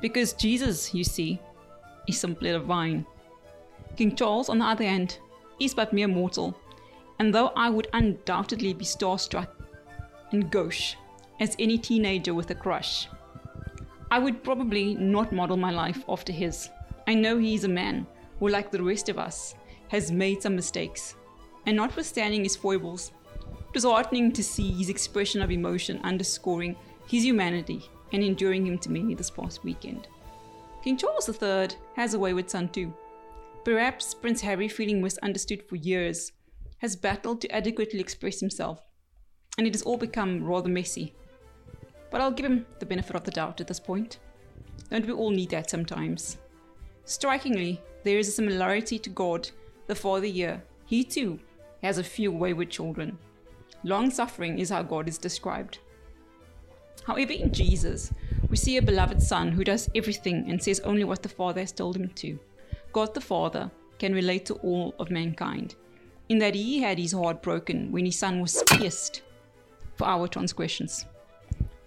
because 0.00 0.34
Jesus, 0.34 0.94
you 0.94 1.02
see, 1.02 1.40
is 2.06 2.16
simply 2.16 2.52
divine. 2.52 3.04
King 3.96 4.14
Charles, 4.14 4.48
on 4.48 4.60
the 4.60 4.64
other 4.64 4.84
hand, 4.84 5.18
is 5.58 5.74
but 5.74 5.92
mere 5.92 6.06
mortal, 6.06 6.56
and 7.18 7.34
though 7.34 7.48
I 7.56 7.70
would 7.70 7.88
undoubtedly 7.92 8.72
be 8.72 8.84
starstruck 8.84 9.48
and 10.30 10.48
gauche 10.48 10.94
as 11.40 11.56
any 11.58 11.76
teenager 11.76 12.34
with 12.34 12.52
a 12.52 12.54
crush, 12.54 13.08
I 14.08 14.20
would 14.20 14.44
probably 14.44 14.94
not 14.94 15.32
model 15.32 15.56
my 15.56 15.72
life 15.72 16.04
after 16.08 16.32
his. 16.32 16.70
I 17.08 17.14
know 17.14 17.36
he 17.36 17.54
is 17.54 17.64
a 17.64 17.68
man 17.68 18.06
who, 18.38 18.46
like 18.46 18.70
the 18.70 18.80
rest 18.80 19.08
of 19.08 19.18
us, 19.18 19.56
has 19.88 20.12
made 20.12 20.40
some 20.40 20.54
mistakes. 20.54 21.16
And 21.66 21.76
notwithstanding 21.76 22.44
his 22.44 22.54
foibles, 22.54 23.10
was 23.76 23.84
heartening 23.84 24.32
to 24.32 24.42
see 24.42 24.72
his 24.72 24.88
expression 24.88 25.40
of 25.40 25.52
emotion 25.52 26.00
underscoring 26.02 26.74
his 27.06 27.24
humanity 27.24 27.88
and 28.12 28.24
enduring 28.24 28.66
him 28.66 28.78
to 28.78 28.90
me 28.90 29.14
this 29.14 29.30
past 29.30 29.62
weekend. 29.62 30.08
King 30.82 30.96
Charles 30.96 31.28
III 31.28 31.68
has 31.94 32.14
a 32.14 32.18
wayward 32.18 32.50
son 32.50 32.68
too. 32.70 32.92
Perhaps 33.64 34.14
Prince 34.14 34.40
Harry, 34.40 34.66
feeling 34.66 35.02
misunderstood 35.02 35.62
for 35.68 35.76
years, 35.76 36.32
has 36.78 36.96
battled 36.96 37.40
to 37.42 37.54
adequately 37.54 38.00
express 38.00 38.40
himself, 38.40 38.80
and 39.58 39.66
it 39.66 39.74
has 39.74 39.82
all 39.82 39.96
become 39.96 40.42
rather 40.42 40.68
messy 40.68 41.14
but 42.10 42.20
I'll 42.20 42.30
give 42.30 42.46
him 42.46 42.66
the 42.78 42.86
benefit 42.86 43.16
of 43.16 43.24
the 43.24 43.30
doubt 43.30 43.60
at 43.60 43.66
this 43.66 43.80
point. 43.80 44.18
Don't 44.90 45.06
we 45.06 45.12
all 45.12 45.30
need 45.30 45.50
that 45.50 45.70
sometimes? 45.70 46.38
Strikingly, 47.04 47.80
there 48.04 48.18
is 48.18 48.28
a 48.28 48.32
similarity 48.32 48.98
to 48.98 49.10
God, 49.10 49.50
the 49.86 49.94
Father 49.94 50.26
here. 50.26 50.62
He 50.86 51.04
too 51.04 51.38
has 51.82 51.98
a 51.98 52.04
few 52.04 52.32
wayward 52.32 52.70
children. 52.70 53.18
Long 53.84 54.10
suffering 54.10 54.58
is 54.58 54.70
how 54.70 54.82
God 54.82 55.08
is 55.08 55.18
described. 55.18 55.78
However, 57.04 57.32
in 57.32 57.52
Jesus, 57.52 58.12
we 58.48 58.56
see 58.56 58.76
a 58.76 58.82
beloved 58.82 59.22
Son 59.22 59.52
who 59.52 59.62
does 59.62 59.88
everything 59.94 60.50
and 60.50 60.62
says 60.62 60.80
only 60.80 61.04
what 61.04 61.22
the 61.22 61.28
Father 61.28 61.60
has 61.60 61.72
told 61.72 61.96
him 61.96 62.08
to. 62.16 62.38
God 62.92 63.14
the 63.14 63.20
Father 63.20 63.70
can 63.98 64.12
relate 64.12 64.46
to 64.46 64.54
all 64.54 64.94
of 64.98 65.10
mankind, 65.10 65.74
in 66.28 66.38
that 66.38 66.54
he 66.54 66.80
had 66.80 66.98
his 66.98 67.12
heart 67.12 67.42
broken 67.42 67.92
when 67.92 68.04
his 68.04 68.18
Son 68.18 68.40
was 68.40 68.62
pierced 68.66 69.22
for 69.94 70.06
our 70.06 70.26
transgressions. 70.26 71.06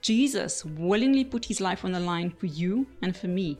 Jesus 0.01 0.63
willingly 0.63 1.25
put 1.25 1.45
his 1.45 1.59
life 1.59 1.83
on 1.83 1.91
the 1.91 1.99
line 1.99 2.29
for 2.31 2.45
you 2.45 2.87
and 3.01 3.15
for 3.15 3.27
me. 3.27 3.57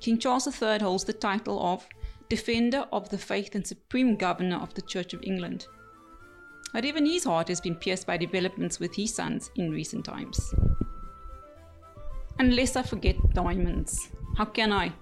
King 0.00 0.18
Charles 0.18 0.46
III 0.46 0.78
holds 0.80 1.04
the 1.04 1.12
title 1.12 1.60
of 1.62 1.86
Defender 2.28 2.86
of 2.92 3.08
the 3.08 3.18
Faith 3.18 3.54
and 3.54 3.66
Supreme 3.66 4.16
Governor 4.16 4.58
of 4.58 4.74
the 4.74 4.82
Church 4.82 5.14
of 5.14 5.22
England. 5.22 5.66
But 6.72 6.84
even 6.84 7.06
his 7.06 7.24
heart 7.24 7.48
has 7.48 7.60
been 7.60 7.74
pierced 7.74 8.06
by 8.06 8.16
developments 8.16 8.78
with 8.78 8.94
his 8.94 9.14
sons 9.14 9.50
in 9.56 9.70
recent 9.70 10.04
times. 10.04 10.54
Unless 12.38 12.76
I 12.76 12.82
forget 12.82 13.16
diamonds. 13.34 14.08
How 14.36 14.44
can 14.44 14.72
I? 14.72 14.92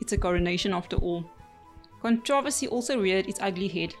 It's 0.00 0.12
a 0.12 0.18
coronation 0.18 0.72
after 0.72 0.96
all. 0.96 1.30
Controversy 2.02 2.68
also 2.68 3.00
reared 3.00 3.26
its 3.26 3.40
ugly 3.40 3.68
head 3.68 3.94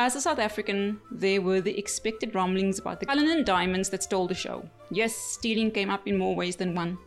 as 0.00 0.14
a 0.14 0.20
South 0.20 0.38
African, 0.38 1.00
there 1.10 1.42
were 1.42 1.60
the 1.60 1.76
expected 1.76 2.32
rumblings 2.32 2.78
about 2.78 3.00
the 3.00 3.06
Cullinan 3.06 3.42
diamonds 3.42 3.88
that 3.88 4.04
stole 4.04 4.28
the 4.28 4.34
show. 4.34 4.64
Yes, 4.92 5.12
stealing 5.16 5.72
came 5.72 5.90
up 5.90 6.06
in 6.06 6.16
more 6.16 6.36
ways 6.36 6.54
than 6.54 6.72
one. 6.72 6.98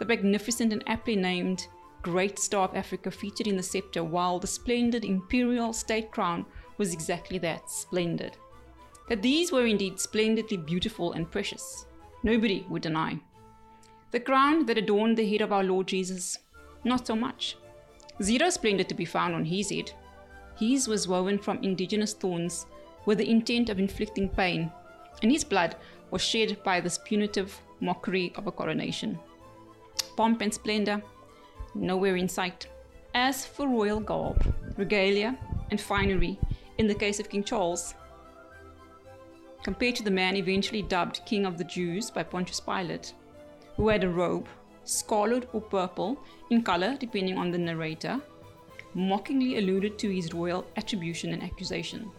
The 0.00 0.04
magnificent 0.04 0.72
and 0.72 0.82
aptly 0.88 1.14
named 1.14 1.68
Great 2.02 2.40
Star 2.40 2.64
of 2.68 2.74
Africa 2.74 3.12
featured 3.12 3.46
in 3.46 3.56
the 3.56 3.62
scepter, 3.62 4.02
while 4.02 4.40
the 4.40 4.48
splendid 4.48 5.04
imperial 5.04 5.72
state 5.72 6.10
crown 6.10 6.44
was 6.78 6.92
exactly 6.92 7.38
that 7.38 7.70
splendid. 7.70 8.36
That 9.08 9.22
these 9.22 9.52
were 9.52 9.66
indeed 9.66 10.00
splendidly 10.00 10.56
beautiful 10.56 11.12
and 11.12 11.30
precious, 11.30 11.86
nobody 12.22 12.64
would 12.68 12.82
deny. 12.82 13.18
The 14.10 14.20
crown 14.20 14.66
that 14.66 14.78
adorned 14.78 15.18
the 15.18 15.28
head 15.28 15.42
of 15.42 15.52
our 15.52 15.64
Lord 15.64 15.88
Jesus, 15.88 16.38
not 16.84 17.06
so 17.06 17.14
much. 17.14 17.56
Zero 18.22 18.50
splendor 18.50 18.84
to 18.84 18.94
be 18.94 19.04
found 19.04 19.34
on 19.34 19.44
his 19.44 19.70
head, 19.70 19.92
his 20.58 20.88
was 20.88 21.06
woven 21.06 21.38
from 21.38 21.62
indigenous 21.62 22.12
thorns 22.12 22.66
with 23.06 23.18
the 23.18 23.30
intent 23.30 23.68
of 23.68 23.78
inflicting 23.78 24.28
pain, 24.28 24.72
and 25.22 25.30
his 25.30 25.44
blood 25.44 25.76
was 26.10 26.22
shed 26.22 26.62
by 26.64 26.80
this 26.80 26.98
punitive 26.98 27.60
mockery 27.80 28.32
of 28.34 28.46
a 28.46 28.52
coronation. 28.52 29.18
Pomp 30.16 30.40
and 30.40 30.52
splendor, 30.52 31.02
nowhere 31.74 32.16
in 32.16 32.28
sight. 32.28 32.66
As 33.14 33.46
for 33.46 33.68
royal 33.68 34.00
garb, 34.00 34.52
regalia, 34.76 35.38
and 35.70 35.80
finery, 35.80 36.38
in 36.78 36.86
the 36.86 36.94
case 36.94 37.20
of 37.20 37.28
King 37.28 37.44
Charles, 37.44 37.94
compared 39.62 39.96
to 39.96 40.02
the 40.02 40.10
man 40.10 40.36
eventually 40.36 40.82
dubbed 40.82 41.20
King 41.26 41.44
of 41.44 41.58
the 41.58 41.64
Jews 41.64 42.10
by 42.10 42.22
Pontius 42.22 42.60
Pilate, 42.60 43.14
who 43.76 43.88
had 43.88 44.04
a 44.04 44.08
robe, 44.08 44.46
scarlet 44.84 45.48
or 45.52 45.60
purple 45.60 46.18
in 46.50 46.62
color 46.62 46.96
depending 46.98 47.36
on 47.36 47.50
the 47.50 47.58
narrator, 47.58 48.20
mockingly 48.94 49.58
alluded 49.58 49.98
to 49.98 50.08
his 50.08 50.32
royal 50.32 50.66
attribution 50.76 51.32
and 51.32 51.42
accusation. 51.42 52.10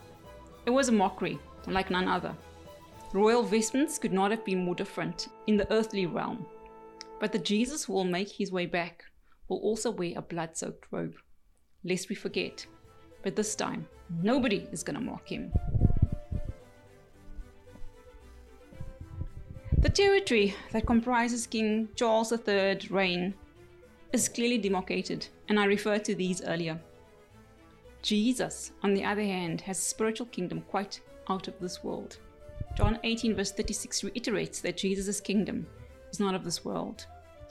It 0.66 0.70
was 0.70 0.90
a 0.90 0.92
mockery, 0.92 1.40
like 1.68 1.90
none 1.90 2.08
other. 2.08 2.36
Royal 3.14 3.42
vestments 3.42 3.98
could 3.98 4.14
not 4.14 4.30
have 4.30 4.46
been 4.46 4.64
more 4.64 4.76
different 4.76 5.30
in 5.48 5.58
the 5.58 5.72
earthly 5.74 6.06
realm. 6.06 6.46
But 7.20 7.32
the 7.32 7.40
Jesus 7.40 7.86
who 7.86 7.94
will 7.94 8.04
make 8.04 8.30
his 8.30 8.52
way 8.52 8.66
back 8.66 9.04
will 9.48 9.58
also 9.58 9.90
wear 9.90 10.14
a 10.16 10.22
blood 10.22 10.56
soaked 10.56 10.86
robe. 10.92 11.16
Lest 11.84 12.10
we 12.10 12.16
forget. 12.16 12.66
But 13.24 13.36
this 13.36 13.56
time, 13.56 13.88
nobody 14.22 14.68
is 14.72 14.84
going 14.84 14.98
to 14.98 15.04
mock 15.04 15.28
him. 15.28 15.52
The 19.78 19.90
territory 19.90 20.56
that 20.72 20.86
comprises 20.86 21.48
King 21.48 21.88
Charles 21.96 22.34
III's 22.34 22.92
reign 22.92 23.34
is 24.12 24.28
clearly 24.28 24.58
demarcated, 24.58 25.28
and 25.48 25.60
I 25.60 25.66
referred 25.66 26.04
to 26.06 26.16
these 26.16 26.44
earlier. 26.44 26.80
Jesus, 28.02 28.72
on 28.84 28.94
the 28.94 29.04
other 29.04 29.24
hand, 29.24 29.62
has 29.62 29.78
a 29.78 29.82
spiritual 29.82 30.28
kingdom 30.28 30.62
quite 30.70 31.00
out 31.30 31.48
of 31.48 31.60
this 31.60 31.84
world. 31.84 32.18
John 32.76 33.00
18, 33.04 33.36
verse 33.36 33.52
36 33.52 34.04
reiterates 34.04 34.62
that 34.62 34.78
Jesus' 34.78 35.22
kingdom 35.22 35.68
is 36.12 36.20
not 36.20 36.36
of 36.36 36.44
this 36.44 36.66
world. 36.66 37.06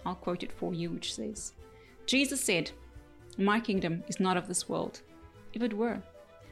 I'll 0.05 0.15
quote 0.15 0.43
it 0.43 0.53
for 0.53 0.75
you, 0.75 0.91
which 0.91 1.15
says, 1.15 1.53
Jesus 2.07 2.43
said, 2.43 2.71
My 3.37 3.61
kingdom 3.61 4.03
is 4.09 4.21
not 4.21 4.37
of 4.37 4.49
this 4.49 4.69
world. 4.69 5.03
If 5.53 5.63
it 5.63 5.75
were, 5.75 6.03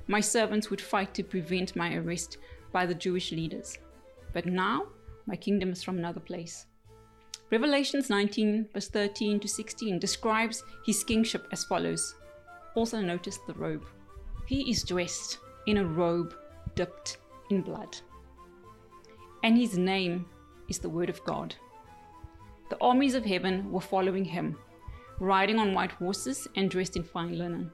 my 0.07 0.21
servants 0.21 0.71
would 0.71 0.81
fight 0.81 1.15
to 1.15 1.25
prevent 1.25 1.77
my 1.77 1.95
arrest 1.95 2.39
by 2.73 2.87
the 2.87 2.95
Jewish 2.95 3.33
leaders. 3.33 3.79
But 4.33 4.47
now, 4.47 4.87
my 5.27 5.37
kingdom 5.37 5.71
is 5.71 5.83
from 5.83 5.99
another 5.99 6.21
place. 6.21 6.67
Revelations 7.51 8.11
19, 8.11 8.69
verse 8.75 8.89
13 8.89 9.41
to 9.41 9.49
16 9.49 9.99
describes 9.99 10.63
his 10.85 11.05
kingship 11.05 11.47
as 11.53 11.65
follows. 11.65 12.15
Also, 12.75 13.01
notice 13.01 13.39
the 13.47 13.55
robe. 13.55 13.87
He 14.47 14.71
is 14.71 14.83
dressed 14.83 15.39
in 15.67 15.79
a 15.79 15.85
robe 15.85 16.35
dipped 16.75 17.19
in 17.51 17.63
blood. 17.63 17.97
And 19.43 19.57
his 19.57 19.79
name 19.79 20.27
is 20.69 20.79
the 20.79 20.89
Word 20.89 21.09
of 21.09 21.23
God. 21.25 21.55
The 22.69 22.79
armies 22.81 23.15
of 23.15 23.25
heaven 23.25 23.71
were 23.71 23.81
following 23.81 24.25
him, 24.25 24.59
riding 25.21 25.59
on 25.59 25.73
white 25.73 25.93
horses 25.93 26.49
and 26.57 26.69
dressed 26.69 26.97
in 26.97 27.05
fine 27.05 27.39
linen, 27.39 27.71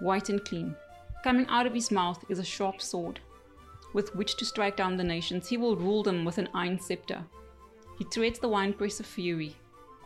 white 0.00 0.28
and 0.28 0.44
clean. 0.44 0.76
Coming 1.22 1.46
out 1.48 1.66
of 1.66 1.74
his 1.74 1.90
mouth 1.90 2.24
is 2.30 2.38
a 2.38 2.44
sharp 2.44 2.80
sword, 2.80 3.20
with 3.92 4.14
which 4.14 4.36
to 4.36 4.44
strike 4.44 4.76
down 4.76 4.96
the 4.96 5.04
nations. 5.04 5.48
He 5.48 5.58
will 5.58 5.76
rule 5.76 6.02
them 6.02 6.24
with 6.24 6.38
an 6.38 6.48
iron 6.54 6.80
scepter. 6.80 7.22
He 7.98 8.04
treads 8.04 8.38
the 8.38 8.48
winepress 8.48 9.00
of 9.00 9.06
fury, 9.06 9.54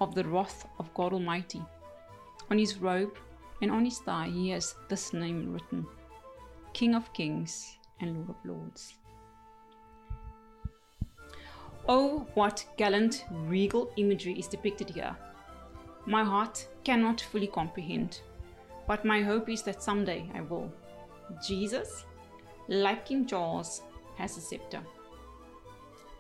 of 0.01 0.15
the 0.17 0.25
wrath 0.25 0.67
of 0.81 0.93
God 0.95 1.13
Almighty. 1.13 1.63
On 2.51 2.59
his 2.59 2.79
robe 2.79 3.17
and 3.63 3.71
on 3.71 3.85
his 3.85 4.01
thigh 4.01 4.29
he 4.29 4.51
has 4.51 4.75
this 4.89 5.13
name 5.13 5.53
written 5.53 5.87
King 6.73 6.97
of 6.97 7.13
Kings 7.13 7.79
and 8.01 8.17
Lord 8.17 8.31
of 8.31 8.37
Lords. 8.45 8.95
Oh, 11.87 12.27
what 12.35 12.65
gallant, 12.77 13.25
regal 13.31 13.93
imagery 13.97 14.39
is 14.39 14.49
depicted 14.49 14.91
here. 14.91 15.17
My 16.07 16.25
heart 16.25 16.67
cannot 16.83 17.21
fully 17.21 17.47
comprehend, 17.47 18.21
but 18.89 19.05
my 19.05 19.23
hope 19.23 19.49
is 19.49 19.63
that 19.63 19.83
someday 19.83 20.29
I 20.35 20.41
will. 20.41 20.73
Jesus, 21.47 22.05
like 22.69 23.07
King 23.07 23.27
Charles, 23.27 23.83
has 24.17 24.37
a 24.37 24.41
scepter, 24.41 24.81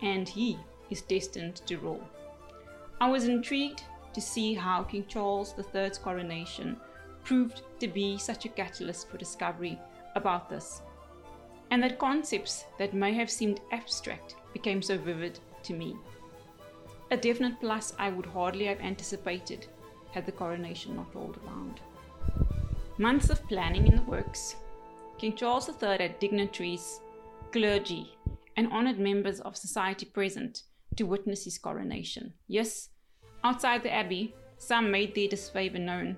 and 0.02 0.28
he 0.28 0.59
is 0.90 1.02
destined 1.02 1.56
to 1.66 1.78
rule. 1.78 2.02
I 3.00 3.11
was 3.11 3.28
intrigued 3.28 3.83
to 4.12 4.21
see 4.21 4.54
how 4.54 4.83
King 4.83 5.06
Charles 5.09 5.54
III's 5.59 5.99
coronation 5.99 6.76
proved 7.25 7.62
to 7.80 7.88
be 7.88 8.18
such 8.18 8.44
a 8.44 8.49
catalyst 8.49 9.09
for 9.09 9.16
discovery 9.16 9.78
about 10.14 10.49
this, 10.49 10.83
and 11.71 11.83
that 11.83 11.99
concepts 11.99 12.64
that 12.78 12.94
may 12.94 13.12
have 13.12 13.30
seemed 13.30 13.61
abstract 13.73 14.37
became 14.52 14.83
so 14.83 14.97
vivid 14.99 15.38
to 15.64 15.73
me. 15.73 15.97
A 17.11 17.16
definite 17.16 17.61
plus 17.61 17.94
I 17.99 18.11
would 18.11 18.26
hardly 18.26 18.66
have 18.66 18.80
anticipated 18.80 19.66
had 20.12 20.26
the 20.26 20.33
coronation 20.33 20.97
not 20.97 21.14
rolled 21.14 21.38
around. 21.44 21.80
Months 22.99 23.30
of 23.30 23.47
planning 23.49 23.87
in 23.87 23.97
the 23.97 24.02
works, 24.02 24.56
King 25.18 25.37
Charles 25.37 25.68
III 25.68 25.99
had 25.99 26.18
dignitaries, 26.18 27.00
clergy, 27.52 28.16
and 28.56 28.73
honored 28.73 28.99
members 28.99 29.40
of 29.40 29.56
society 29.56 30.06
present 30.06 30.64
to 30.97 31.04
witness 31.04 31.44
his 31.44 31.59
coronation. 31.59 32.33
Yes, 32.49 32.90
outside 33.42 33.83
the 33.83 33.92
abbey, 33.92 34.35
some 34.59 34.90
made 34.90 35.14
their 35.14 35.28
disfavor 35.28 35.78
known, 35.78 36.16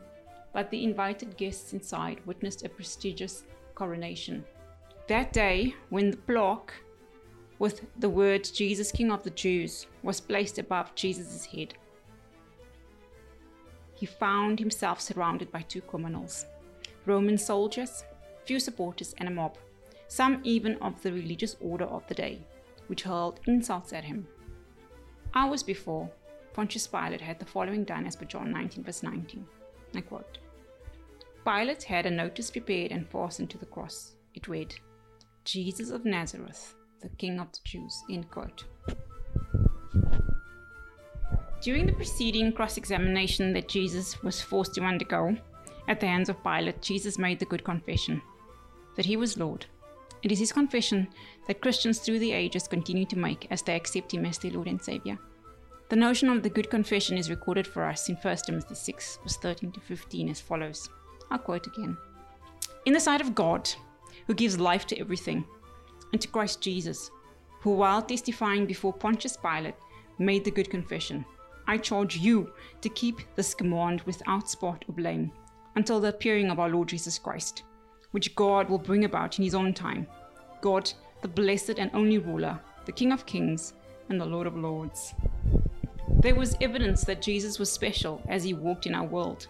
but 0.53 0.71
the 0.71 0.85
invited 0.85 1.37
guests 1.37 1.73
inside 1.73 2.21
witnessed 2.27 2.65
a 2.65 2.69
prestigious 2.69 3.45
coronation. 3.75 4.45
That 5.09 5.33
day, 5.33 5.75
when 5.91 6.11
the 6.11 6.17
plaque 6.17 6.73
with 7.59 7.83
the 7.99 8.09
word 8.09 8.45
Jesus, 8.45 8.93
King 8.93 9.11
of 9.11 9.23
the 9.23 9.31
Jews, 9.31 9.87
was 10.03 10.21
placed 10.21 10.59
above 10.59 10.95
Jesus' 10.95 11.47
head, 11.47 11.75
he 13.95 14.05
found 14.05 14.59
himself 14.59 15.01
surrounded 15.01 15.51
by 15.51 15.63
two 15.63 15.81
criminals 15.81 16.45
Roman 17.07 17.39
soldiers, 17.39 18.05
few 18.47 18.61
supporters, 18.61 19.15
and 19.19 19.29
a 19.29 19.33
mob, 19.33 19.57
some 20.09 20.41
even 20.45 20.77
of 20.77 21.03
the 21.03 21.13
religious 21.13 21.57
order 21.61 21.85
of 21.85 22.07
the 22.07 22.15
day, 22.15 22.39
which 22.87 23.03
hurled 23.03 23.41
insults 23.47 23.93
at 23.93 24.05
him. 24.05 24.27
Hours 25.35 25.63
before, 25.63 26.11
Pontius 26.53 26.87
Pilate 26.87 27.21
had 27.21 27.39
the 27.39 27.45
following 27.45 27.85
done 27.85 28.07
as 28.07 28.17
per 28.17 28.25
John 28.25 28.51
19, 28.51 28.85
verse 28.85 29.03
19. 29.03 29.47
I 29.95 30.01
quote 30.01 30.39
Pilate 31.45 31.83
had 31.83 32.07
a 32.07 32.11
notice 32.11 32.51
prepared 32.51 32.93
and 32.93 33.09
fastened 33.09 33.51
to 33.51 33.59
the 33.59 33.67
cross. 33.67 34.13
It 34.35 34.49
read, 34.49 34.75
Jesus 35.45 35.91
of 35.91 36.05
Nazareth, 36.05 36.75
the 37.03 37.09
King 37.11 37.39
of 37.41 37.53
the 37.53 37.59
Jews. 37.65 38.03
End 38.11 38.31
quote. 38.31 38.65
During 41.61 41.87
the 41.87 41.93
preceding 41.93 42.53
cross 42.53 42.77
examination 42.77 43.53
that 43.55 43.69
Jesus 43.69 44.23
was 44.23 44.41
forced 44.41 44.75
to 44.75 44.83
undergo 44.83 45.37
at 45.89 46.01
the 46.01 46.07
hands 46.07 46.29
of 46.29 46.43
Pilate, 46.43 46.83
Jesus 46.83 47.19
made 47.19 47.39
the 47.39 47.45
good 47.45 47.65
confession 47.65 48.23
that 48.97 49.07
he 49.07 49.17
was 49.17 49.39
Lord. 49.39 49.67
It 50.23 50.33
is 50.33 50.39
his 50.39 50.53
confession 50.53 51.09
that 51.47 51.61
Christians 51.61 52.01
through 52.01 52.19
the 52.19 52.33
ages 52.33 52.67
continue 52.67 53.07
to 53.07 53.19
make 53.19 53.47
as 53.51 53.63
they 53.63 53.77
accept 53.77 54.13
him 54.13 54.27
as 54.27 54.39
their 54.39 54.51
Lord 54.51 54.67
and 54.67 54.83
Savior. 54.83 55.19
The 55.89 55.97
notion 55.97 56.29
of 56.29 56.43
the 56.43 56.51
good 56.51 56.69
confession 56.69 57.17
is 57.17 57.31
recorded 57.31 57.67
for 57.67 57.85
us 57.85 58.09
in 58.09 58.17
1 58.17 58.37
Timothy 58.47 58.75
6, 58.75 59.19
verse 59.23 59.37
13 59.37 59.73
to 59.73 59.81
15, 59.81 60.29
as 60.31 60.41
follows. 60.41 60.91
I'll 61.31 61.39
quote 61.39 61.67
again. 61.67 61.97
In 62.87 62.93
the 62.93 63.01
sight 63.01 63.21
of 63.21 63.35
God, 63.35 63.71
who 64.27 64.35
gives 64.35 64.59
life 64.59 64.87
to 64.89 64.99
everything, 64.99 65.45
and 66.13 66.21
to 66.21 66.29
Christ 66.29 66.61
Jesus, 66.61 67.11
who, 67.61 67.71
while 67.73 68.03
testifying 68.03 68.67
before 68.67 68.93
Pontius 68.93 69.37
Pilate, 69.37 69.75
made 70.19 70.45
the 70.45 70.51
good 70.51 70.71
confession 70.71 71.25
I 71.69 71.79
charge 71.79 72.17
you 72.17 72.53
to 72.81 72.89
keep 72.89 73.21
this 73.35 73.55
command 73.55 74.03
without 74.03 74.49
spot 74.49 74.85
or 74.89 74.95
blame 74.95 75.33
until 75.75 76.01
the 76.01 76.09
appearing 76.09 76.49
of 76.51 76.61
our 76.61 76.69
Lord 76.69 76.89
Jesus 76.89 77.19
Christ, 77.19 77.65
which 78.17 78.35
God 78.35 78.71
will 78.71 78.79
bring 78.79 79.05
about 79.05 79.39
in 79.39 79.45
his 79.45 79.55
own 79.55 79.75
time. 79.75 80.07
God, 80.63 80.91
the 81.21 81.29
blessed 81.29 81.79
and 81.79 81.91
only 81.93 82.17
ruler, 82.17 82.59
the 82.87 82.93
King 82.93 83.13
of 83.13 83.27
kings, 83.27 83.75
and 84.09 84.19
the 84.19 84.25
Lord 84.25 84.47
of 84.47 84.57
lords. 84.57 85.13
There 86.21 86.35
was 86.35 86.57
evidence 86.63 87.05
that 87.05 87.21
Jesus 87.21 87.59
was 87.59 87.71
special 87.71 88.23
as 88.27 88.43
he 88.43 88.55
walked 88.55 88.87
in 88.87 88.95
our 88.95 89.05
world. 89.05 89.49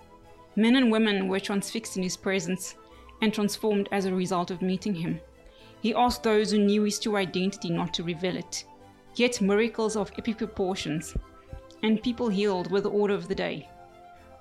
Men 0.56 0.75
and 0.75 0.90
women 0.90 1.28
were 1.28 1.38
transfixed 1.38 1.96
in 1.96 2.02
his 2.02 2.16
presence 2.16 2.75
and 3.23 3.32
transformed 3.32 3.88
as 3.92 4.04
a 4.04 4.12
result 4.12 4.50
of 4.50 4.62
meeting 4.62 4.96
him. 4.96 5.20
He 5.80 5.94
asked 5.94 6.25
those 6.25 6.50
who 6.50 6.58
knew 6.58 6.82
his 6.82 6.99
true 6.99 7.14
identity 7.14 7.70
not 7.70 7.94
to 7.94 8.02
reveal 8.02 8.37
it. 8.37 8.64
Yet 9.14 9.40
miracles 9.40 9.94
of 9.94 10.11
epic 10.18 10.38
proportions 10.38 11.14
and 11.85 12.02
people 12.02 12.28
healed 12.28 12.73
were 12.73 12.80
the 12.80 12.90
order 12.90 13.14
of 13.14 13.28
the 13.28 13.35
day. 13.37 13.68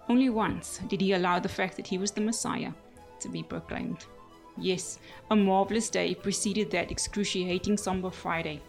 Only 0.10 0.32
once 0.32 0.80
did 0.88 1.00
he 1.00 1.14
allow 1.14 1.38
the 1.38 1.48
fact 1.48 1.78
that 1.78 1.86
he 1.86 2.00
was 2.00 2.10
the 2.10 2.22
Messiah 2.22 2.72
to 3.20 3.30
be 3.30 3.44
proclaimed. 3.44 4.08
Yes, 4.58 5.00
a 5.30 5.36
marvelous 5.36 5.90
day 5.90 6.16
preceded 6.16 6.72
that 6.72 6.92
excruciating 6.92 7.78
somber 7.78 8.10
Friday, 8.10 8.62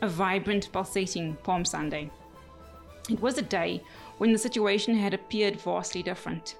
a 0.00 0.08
vibrant, 0.08 0.70
pulsating 0.72 1.36
Palm 1.42 1.64
Sunday. 1.64 2.10
It 3.10 3.20
was 3.20 3.38
a 3.38 3.42
day 3.42 3.82
when 4.18 4.32
the 4.32 4.38
situation 4.38 4.94
had 4.94 5.14
appeared 5.14 5.60
vastly 5.60 6.02
different. 6.02 6.56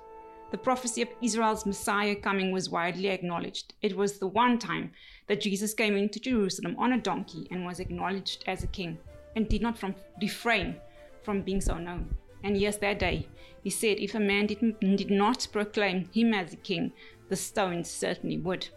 The 0.52 0.58
prophecy 0.58 1.02
of 1.02 1.08
Israel's 1.20 1.66
Messiah 1.66 2.14
coming 2.14 2.52
was 2.52 2.70
widely 2.70 3.08
acknowledged. 3.08 3.74
It 3.82 3.96
was 3.96 4.18
the 4.18 4.28
one 4.28 4.58
time 4.58 4.92
that 5.26 5.40
Jesus 5.40 5.74
came 5.74 5.96
into 5.96 6.20
Jerusalem 6.20 6.76
on 6.78 6.92
a 6.92 7.00
donkey 7.00 7.48
and 7.50 7.66
was 7.66 7.80
acknowledged 7.80 8.44
as 8.46 8.62
a 8.62 8.68
king, 8.68 8.98
and 9.34 9.48
did 9.48 9.62
not 9.62 9.76
from, 9.76 9.94
refrain 10.22 10.76
from 11.22 11.42
being 11.42 11.60
so 11.60 11.78
known. 11.78 12.14
And 12.44 12.56
yes, 12.56 12.76
that 12.76 13.00
day, 13.00 13.26
he 13.64 13.70
said, 13.70 13.98
if 13.98 14.14
a 14.14 14.20
man 14.20 14.46
did, 14.46 14.78
did 14.78 15.10
not 15.10 15.48
proclaim 15.50 16.08
him 16.14 16.32
as 16.32 16.52
a 16.52 16.56
king, 16.56 16.92
the 17.28 17.36
stones 17.36 17.90
certainly 17.90 18.38
would. 18.38 18.68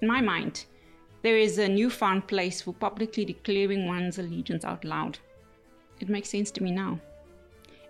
In 0.00 0.08
my 0.08 0.20
mind, 0.20 0.66
there 1.22 1.38
is 1.38 1.58
a 1.58 1.68
newfound 1.68 2.26
place 2.26 2.60
for 2.60 2.74
publicly 2.74 3.24
declaring 3.24 3.86
one's 3.86 4.18
allegiance 4.18 4.64
out 4.64 4.84
loud. 4.84 5.18
It 6.00 6.08
makes 6.08 6.30
sense 6.30 6.50
to 6.52 6.62
me 6.62 6.72
now. 6.72 6.98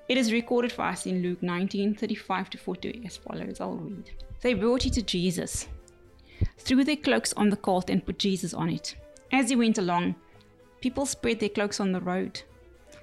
It 0.08 0.18
is 0.18 0.32
recorded 0.32 0.72
for 0.72 0.82
us 0.82 1.06
in 1.06 1.22
Luke 1.22 1.42
19 1.42 1.94
35 1.94 2.50
to 2.50 2.58
40 2.58 3.02
as 3.06 3.16
follows. 3.16 3.60
I'll 3.60 3.76
read. 3.76 4.10
They 4.42 4.52
brought 4.52 4.84
it 4.84 4.92
to 4.94 5.02
Jesus, 5.02 5.68
threw 6.58 6.84
their 6.84 6.96
cloaks 6.96 7.32
on 7.34 7.48
the 7.48 7.56
colt, 7.56 7.88
and 7.88 8.04
put 8.04 8.18
Jesus 8.18 8.52
on 8.52 8.68
it. 8.68 8.96
As 9.32 9.48
he 9.48 9.56
went 9.56 9.78
along, 9.78 10.16
people 10.82 11.06
spread 11.06 11.40
their 11.40 11.48
cloaks 11.48 11.80
on 11.80 11.92
the 11.92 12.00
road. 12.00 12.42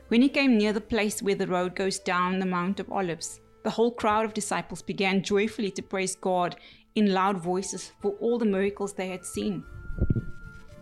When 0.10 0.22
he 0.22 0.30
came 0.30 0.58
near 0.58 0.74
the 0.74 0.82
place 0.82 1.22
where 1.24 1.36
the 1.36 1.48
road 1.48 1.76
goes 1.76 1.98
down 1.98 2.38
the 2.38 2.46
Mount 2.46 2.80
of 2.80 2.92
Olives, 2.92 3.40
the 3.64 3.70
whole 3.70 3.92
crowd 3.92 4.26
of 4.26 4.34
disciples 4.34 4.82
began 4.82 5.24
joyfully 5.24 5.72
to 5.72 5.82
praise 5.82 6.16
God 6.16 6.56
in 7.00 7.14
loud 7.14 7.38
voices 7.38 7.92
for 8.02 8.12
all 8.20 8.38
the 8.38 8.46
miracles 8.46 8.94
they 8.94 9.08
had 9.08 9.26
seen. 9.26 9.64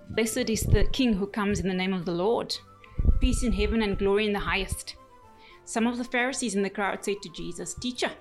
Blessed 0.10 0.50
is 0.50 0.64
the 0.64 0.86
King 0.92 1.14
who 1.14 1.28
comes 1.28 1.60
in 1.60 1.68
the 1.68 1.74
name 1.74 1.94
of 1.94 2.06
the 2.06 2.12
Lord. 2.12 2.56
Peace 3.22 3.44
in 3.44 3.52
heaven 3.52 3.82
and 3.82 3.98
glory 3.98 4.26
in 4.26 4.34
the 4.34 4.40
highest. 4.40 4.96
Some 5.64 5.86
of 5.88 5.98
the 5.98 6.04
Pharisees 6.04 6.56
in 6.56 6.64
the 6.64 6.70
crowd 6.70 7.04
said 7.04 7.22
to 7.22 7.30
Jesus, 7.30 7.74
Teacher, 7.76 8.12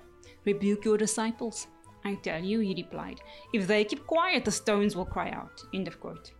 rebuke 0.45 0.85
your 0.85 0.97
disciples. 0.97 1.67
I 2.05 2.15
tell 2.15 2.43
you, 2.43 2.59
he 2.59 2.75
replied, 2.75 3.19
if 3.53 3.67
they 3.67 3.83
keep 3.83 4.05
quiet, 4.05 4.45
the 4.45 4.51
stones 4.51 4.95
will 4.95 5.05
cry 5.05 5.31
out. 5.31 5.63
End 5.73 5.87
of 5.87 5.99
quote. 5.99 6.31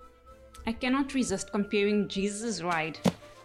I 0.66 0.74
cannot 0.74 1.14
resist 1.14 1.52
comparing 1.52 2.08
Jesus' 2.08 2.62
ride 2.62 3.00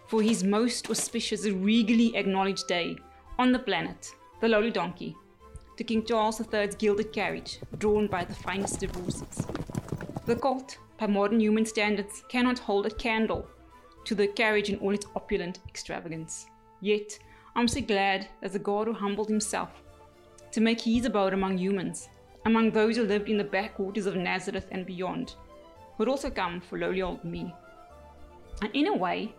for 0.07 0.21
his 0.21 0.43
most 0.43 0.89
auspicious, 0.89 1.47
regally 1.49 2.15
acknowledged 2.15 2.67
day 2.67 2.97
on 3.39 3.51
the 3.51 3.59
planet, 3.59 4.11
the 4.41 4.47
lowly 4.47 4.71
donkey, 4.71 5.15
to 5.77 5.83
King 5.83 6.05
Charles 6.05 6.41
III's 6.41 6.75
gilded 6.75 7.11
carriage, 7.11 7.59
drawn 7.77 8.07
by 8.07 8.23
the 8.23 8.35
finest 8.35 8.83
of 8.83 8.95
horses. 8.95 9.47
The 10.25 10.35
colt, 10.35 10.77
by 10.97 11.07
modern 11.07 11.39
human 11.39 11.65
standards, 11.65 12.23
cannot 12.29 12.59
hold 12.59 12.85
a 12.85 12.91
candle 12.91 13.47
to 14.05 14.15
the 14.15 14.27
carriage 14.27 14.69
in 14.69 14.79
all 14.79 14.93
its 14.93 15.07
opulent 15.15 15.59
extravagance. 15.67 16.47
Yet, 16.81 17.17
I'm 17.55 17.67
so 17.67 17.81
glad 17.81 18.27
that 18.41 18.53
the 18.53 18.59
God 18.59 18.87
who 18.87 18.93
humbled 18.93 19.29
himself 19.29 19.69
to 20.51 20.61
make 20.61 20.81
his 20.81 21.05
abode 21.05 21.33
among 21.33 21.57
humans, 21.57 22.09
among 22.45 22.71
those 22.71 22.97
who 22.97 23.03
lived 23.03 23.29
in 23.29 23.37
the 23.37 23.43
backwaters 23.43 24.05
of 24.05 24.15
Nazareth 24.15 24.67
and 24.71 24.85
beyond, 24.85 25.35
would 25.97 26.07
also 26.07 26.29
come 26.29 26.61
for 26.61 26.77
lowly 26.77 27.01
old 27.01 27.23
me. 27.23 27.53
And 28.61 28.69
in 28.75 28.87
a 28.87 28.95
way, 28.95 29.33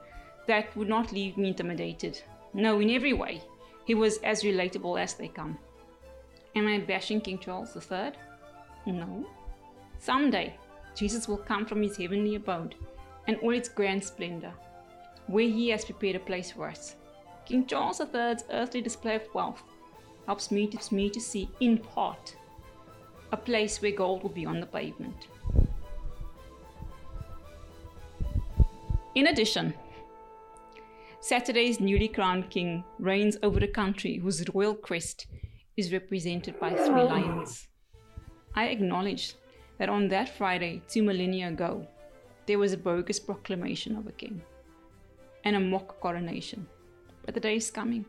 that 0.46 0.76
would 0.76 0.88
not 0.88 1.12
leave 1.12 1.36
me 1.36 1.48
intimidated. 1.48 2.20
No, 2.52 2.80
in 2.80 2.90
every 2.90 3.12
way, 3.12 3.42
he 3.84 3.94
was 3.94 4.18
as 4.18 4.42
relatable 4.42 5.00
as 5.00 5.14
they 5.14 5.28
come. 5.28 5.58
Am 6.56 6.68
I 6.68 6.78
bashing 6.78 7.20
King 7.20 7.38
Charles 7.38 7.76
III? 7.76 8.12
No. 8.86 9.26
Someday, 9.98 10.56
Jesus 10.94 11.26
will 11.26 11.38
come 11.38 11.66
from 11.66 11.82
his 11.82 11.96
heavenly 11.96 12.34
abode 12.36 12.74
and 13.26 13.36
all 13.38 13.52
its 13.52 13.68
grand 13.68 14.04
splendor, 14.04 14.52
where 15.26 15.48
he 15.48 15.70
has 15.70 15.84
prepared 15.84 16.16
a 16.16 16.20
place 16.20 16.52
for 16.52 16.68
us 16.68 16.96
King 17.46 17.66
Charles 17.66 18.00
III's 18.00 18.44
earthly 18.50 18.80
display 18.80 19.16
of 19.16 19.34
wealth 19.34 19.62
helps 20.26 20.50
me 20.50 20.66
to, 20.66 20.94
me 20.94 21.10
to 21.10 21.20
see, 21.20 21.50
in 21.60 21.76
part, 21.78 22.36
a 23.32 23.36
place 23.36 23.82
where 23.82 23.92
gold 23.92 24.22
will 24.22 24.30
be 24.30 24.46
on 24.46 24.60
the 24.60 24.66
pavement. 24.66 25.28
In 29.14 29.26
addition, 29.26 29.74
Saturday's 31.20 31.80
newly 31.80 32.08
crowned 32.08 32.50
king 32.50 32.84
reigns 32.98 33.36
over 33.42 33.58
a 33.58 33.68
country 33.68 34.16
whose 34.16 34.44
royal 34.54 34.74
crest 34.74 35.26
is 35.76 35.92
represented 35.92 36.58
by 36.60 36.70
three 36.70 37.00
oh. 37.00 37.06
lions. 37.06 37.68
I 38.54 38.66
acknowledge 38.66 39.34
that 39.78 39.88
on 39.88 40.08
that 40.08 40.36
Friday, 40.36 40.82
two 40.88 41.02
millennia 41.02 41.48
ago, 41.48 41.86
there 42.46 42.58
was 42.58 42.72
a 42.72 42.76
bogus 42.76 43.18
proclamation 43.18 43.96
of 43.96 44.06
a 44.06 44.12
king 44.12 44.42
and 45.44 45.56
a 45.56 45.60
mock 45.60 46.00
coronation. 46.00 46.66
But 47.24 47.34
the 47.34 47.40
day 47.40 47.56
is 47.56 47.70
coming 47.70 48.04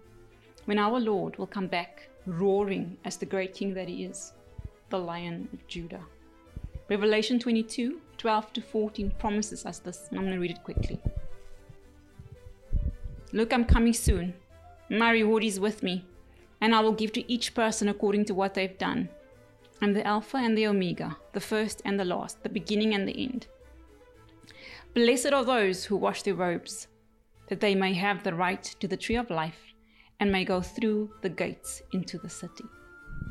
when 0.66 0.80
our 0.80 1.00
Lord 1.00 1.38
will 1.38 1.48
come 1.48 1.68
back 1.68 2.10
roaring 2.26 2.98
as 3.06 3.18
the 3.18 3.26
great 3.26 3.54
king 3.54 3.74
that 3.74 3.88
he 3.88 4.06
is, 4.06 4.34
the 4.90 4.98
Lion 4.98 5.48
of 5.54 5.66
Judah. 5.68 6.04
Revelation 6.90 7.40
22 7.40 8.00
12 8.18 8.54
to 8.54 8.62
14 8.62 9.12
promises 9.20 9.66
us 9.66 9.80
this, 9.80 10.08
and 10.10 10.20
I'm 10.20 10.26
going 10.26 10.36
to 10.36 10.42
read 10.42 10.52
it 10.52 10.64
quickly. 10.64 11.00
Look, 13.34 13.52
I'm 13.52 13.66
coming 13.66 13.94
soon. 13.94 14.34
My 14.90 15.12
reward 15.12 15.44
is 15.44 15.60
with 15.60 15.84
me, 15.84 16.06
and 16.66 16.74
I 16.74 16.80
will 16.80 16.94
give 16.94 17.12
to 17.12 17.32
each 17.32 17.54
person 17.54 17.90
according 17.90 18.26
to 18.26 18.34
what 18.34 18.56
they've 18.56 18.76
done. 18.80 19.08
I'm 19.84 19.94
the 19.94 20.08
Alpha 20.08 20.38
and 20.38 20.58
the 20.58 20.66
Omega, 20.66 21.16
the 21.32 21.40
first 21.40 21.80
and 21.86 22.00
the 22.00 22.06
last, 22.06 22.42
the 22.42 22.50
beginning 22.50 22.96
and 22.96 23.08
the 23.08 23.24
end. 23.24 23.46
Blessed 24.96 25.32
are 25.32 25.46
those 25.46 25.86
who 25.86 25.96
wash 25.96 26.24
their 26.24 26.34
robes, 26.34 26.88
that 27.50 27.60
they 27.60 27.76
may 27.76 27.94
have 27.94 28.24
the 28.24 28.34
right 28.34 28.64
to 28.80 28.88
the 28.88 28.98
tree 28.98 29.16
of 29.16 29.30
life 29.30 29.76
and 30.20 30.32
may 30.32 30.44
go 30.44 30.60
through 30.60 31.12
the 31.22 31.30
gates 31.30 31.84
into 31.94 32.18
the 32.18 32.30
city. 32.30 32.66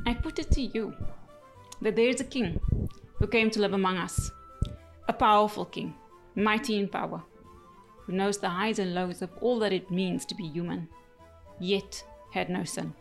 I 0.07 0.15
put 0.15 0.39
it 0.39 0.53
to 0.53 0.63
you 0.63 0.95
that 1.83 1.97
there 1.97 2.09
is 2.09 2.21
a 2.21 2.31
king 2.37 2.61
who 3.19 3.27
came 3.27 3.51
to 3.51 3.61
live 3.61 3.73
among 3.73 3.97
us, 3.97 4.31
a 5.09 5.13
powerful 5.13 5.65
king, 5.65 5.93
mighty 6.37 6.79
in 6.79 6.87
power, 6.87 7.21
who 8.07 8.13
knows 8.13 8.39
the 8.39 8.49
highs 8.49 8.79
and 8.79 8.95
lows 8.95 9.23
of 9.23 9.31
all 9.41 9.59
that 9.59 9.73
it 9.73 9.91
means 9.91 10.25
to 10.27 10.37
be 10.37 10.47
human, 10.47 10.89
yet 11.59 12.05
had 12.33 12.49
no 12.49 12.63
sin. 12.63 12.95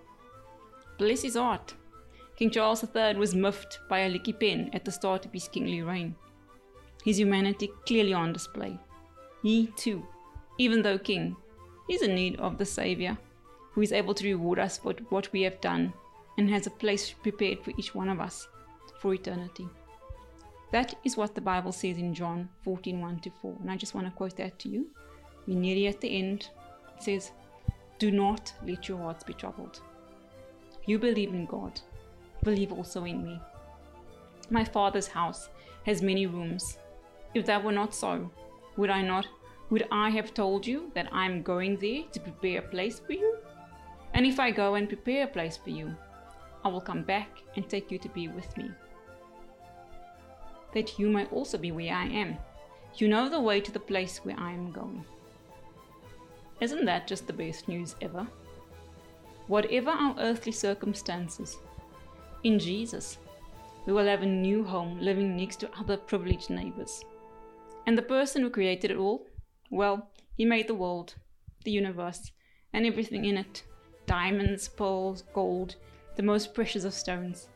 Bless 0.97 1.21
his 1.21 1.36
heart. 1.36 1.73
King 2.36 2.49
Charles 2.49 2.84
III 2.84 3.15
was 3.15 3.36
miffed 3.36 3.79
by 3.89 3.99
a 3.99 4.12
licky 4.12 4.38
pen 4.38 4.69
at 4.73 4.86
the 4.86 4.91
start 4.91 5.25
of 5.25 5.34
his 5.34 5.47
kingly 5.47 5.82
reign. 5.82 6.15
His 7.03 7.19
humanity 7.19 7.69
clearly 7.86 8.13
on 8.13 8.34
display. 8.34 8.79
He, 9.41 9.67
too, 9.75 10.06
even 10.58 10.82
though 10.82 10.97
king, 10.97 11.36
is 11.89 12.01
in 12.01 12.15
need 12.15 12.39
of 12.39 12.58
the 12.58 12.65
Saviour, 12.65 13.17
who 13.73 13.82
is 13.82 13.91
able 13.91 14.13
to 14.13 14.25
reward 14.25 14.60
us 14.60 14.77
for 14.77 14.93
what 15.10 15.32
we 15.34 15.41
have 15.41 15.60
done 15.62 15.93
and 16.38 16.49
has 16.49 16.65
a 16.65 16.71
place 16.71 17.12
prepared 17.12 17.60
for 17.63 17.71
each 17.77 17.93
one 17.93 18.10
of 18.10 18.19
us 18.19 18.47
for 18.99 19.13
eternity. 19.13 19.67
That 20.71 20.95
is 21.03 21.17
what 21.17 21.36
the 21.36 21.41
Bible 21.41 21.71
says 21.71 21.97
in 21.97 22.15
John 22.15 22.49
14 22.63 22.99
1 22.99 23.19
to 23.19 23.32
4. 23.41 23.58
And 23.62 23.69
I 23.69 23.77
just 23.77 23.93
want 23.93 24.08
to 24.08 24.12
quote 24.12 24.36
that 24.38 24.58
to 24.60 24.69
you. 24.69 24.88
We're 25.45 25.58
nearly 25.58 25.88
at 25.88 26.01
the 26.01 26.10
end. 26.17 26.49
It 26.97 27.03
says, 27.03 27.32
Do 27.99 28.10
not 28.10 28.53
let 28.65 28.88
your 28.88 28.97
hearts 28.97 29.23
be 29.23 29.34
troubled. 29.34 29.82
You 30.86 31.00
believe 31.00 31.34
in 31.34 31.46
God, 31.46 31.80
believe 32.43 32.72
also 32.72 33.06
in 33.06 33.24
me. 33.24 33.39
My 34.50 34.63
Father's 34.63 35.08
house 35.08 35.50
has 35.86 36.02
many 36.02 36.26
rooms. 36.26 36.78
If 37.34 37.46
that 37.46 37.63
were 37.63 37.72
not 37.72 37.96
so, 37.96 38.30
would 38.78 38.89
I 38.89 39.02
not 39.02 39.28
would 39.69 39.88
I 39.91 40.10
have 40.10 40.34
told 40.34 40.67
you 40.67 40.91
that 40.93 41.08
I 41.12 41.26
am 41.26 41.41
going 41.41 41.78
there 41.78 42.04
to 42.12 42.19
prepare 42.19 42.60
a 42.60 42.69
place 42.69 43.00
for 43.00 43.13
you? 43.13 43.38
And 44.13 44.26
if 44.26 44.39
I 44.39 44.52
go 44.52 44.76
and 44.76 44.88
prepare 44.88 45.24
a 45.24 45.28
place 45.28 45.58
for 45.58 45.72
you, 45.72 45.96
I 46.63 46.67
will 46.67 46.82
come 46.82 47.04
back 47.04 47.39
and 47.56 47.67
take 47.67 47.89
you 47.89 47.98
to 47.98 48.10
be 48.10 48.28
with 48.28 48.56
me 48.58 48.69
that 50.74 51.00
you 51.00 51.10
may 51.10 51.26
also 51.26 51.58
be 51.58 51.72
where 51.72 51.93
I 51.93 52.06
am. 52.06 52.38
You 52.96 53.08
know 53.08 53.30
the 53.30 53.39
way 53.39 53.62
to 53.62 53.72
the 53.72 53.80
place 53.80 54.17
where 54.24 54.39
I 54.39 54.52
am 54.52 54.72
going. 54.72 55.06
Isn't 56.60 56.86
that 56.86 57.08
just 57.08 57.28
the 57.28 57.34
best 57.34 57.67
news 57.67 57.96
ever? 58.02 58.28
Whatever 59.47 59.91
our 59.91 60.15
earthly 60.19 60.51
circumstances, 60.51 61.58
in 62.43 62.60
Jesus, 62.60 63.17
we 63.86 63.93
will 63.93 64.06
have 64.06 64.21
a 64.21 64.25
new 64.25 64.63
home 64.63 64.99
living 64.99 65.36
next 65.36 65.58
to 65.58 65.69
other 65.77 65.97
privileged 65.97 66.49
neighbors. 66.49 67.03
And 67.86 67.97
the 67.97 68.01
person 68.01 68.41
who 68.41 68.49
created 68.49 68.91
it 68.91 68.97
all, 68.97 69.27
well, 69.69 70.10
he 70.38 70.45
made 70.45 70.67
the 70.67 70.73
world, 70.73 71.15
the 71.65 71.71
universe, 71.71 72.32
and 72.73 72.86
everything 72.86 73.25
in 73.25 73.38
it 73.38 73.63
diamonds, 74.06 74.67
pearls, 74.67 75.23
gold, 75.34 75.75
the 76.15 76.23
most 76.23 76.53
precious 76.53 76.84
of 76.84 76.93
stones. 76.93 77.47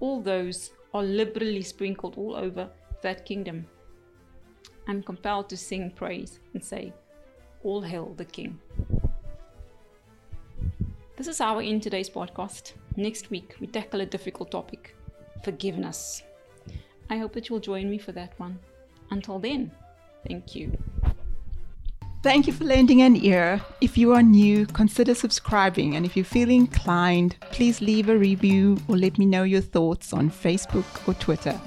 All 0.00 0.20
those 0.20 0.70
are 0.92 1.02
liberally 1.02 1.62
sprinkled 1.62 2.16
all 2.16 2.34
over 2.36 2.68
that 3.02 3.24
kingdom. 3.24 3.66
I'm 4.86 5.02
compelled 5.02 5.48
to 5.50 5.56
sing 5.56 5.90
praise 5.90 6.40
and 6.52 6.62
say, 6.62 6.92
All 7.62 7.80
hail 7.80 8.14
the 8.16 8.24
King. 8.24 8.58
This 11.24 11.36
is 11.36 11.40
our 11.40 11.62
in 11.62 11.80
today's 11.80 12.10
podcast. 12.10 12.74
Next 12.98 13.30
week, 13.30 13.56
we 13.58 13.66
tackle 13.66 14.02
a 14.02 14.04
difficult 14.04 14.50
topic 14.50 14.94
forgiveness. 15.42 16.22
I 17.08 17.16
hope 17.16 17.32
that 17.32 17.48
you'll 17.48 17.60
join 17.60 17.90
me 17.90 17.96
for 17.96 18.12
that 18.12 18.38
one. 18.38 18.58
Until 19.10 19.38
then, 19.38 19.70
thank 20.28 20.54
you. 20.54 20.76
Thank 22.22 22.46
you 22.46 22.52
for 22.52 22.64
lending 22.64 23.00
an 23.00 23.16
ear. 23.16 23.62
If 23.80 23.96
you 23.96 24.12
are 24.12 24.22
new, 24.22 24.66
consider 24.66 25.14
subscribing. 25.14 25.96
And 25.96 26.04
if 26.04 26.14
you 26.14 26.24
feel 26.24 26.50
inclined, 26.50 27.36
please 27.52 27.80
leave 27.80 28.10
a 28.10 28.18
review 28.18 28.76
or 28.86 28.98
let 28.98 29.16
me 29.16 29.24
know 29.24 29.44
your 29.44 29.62
thoughts 29.62 30.12
on 30.12 30.28
Facebook 30.30 31.08
or 31.08 31.14
Twitter. 31.14 31.58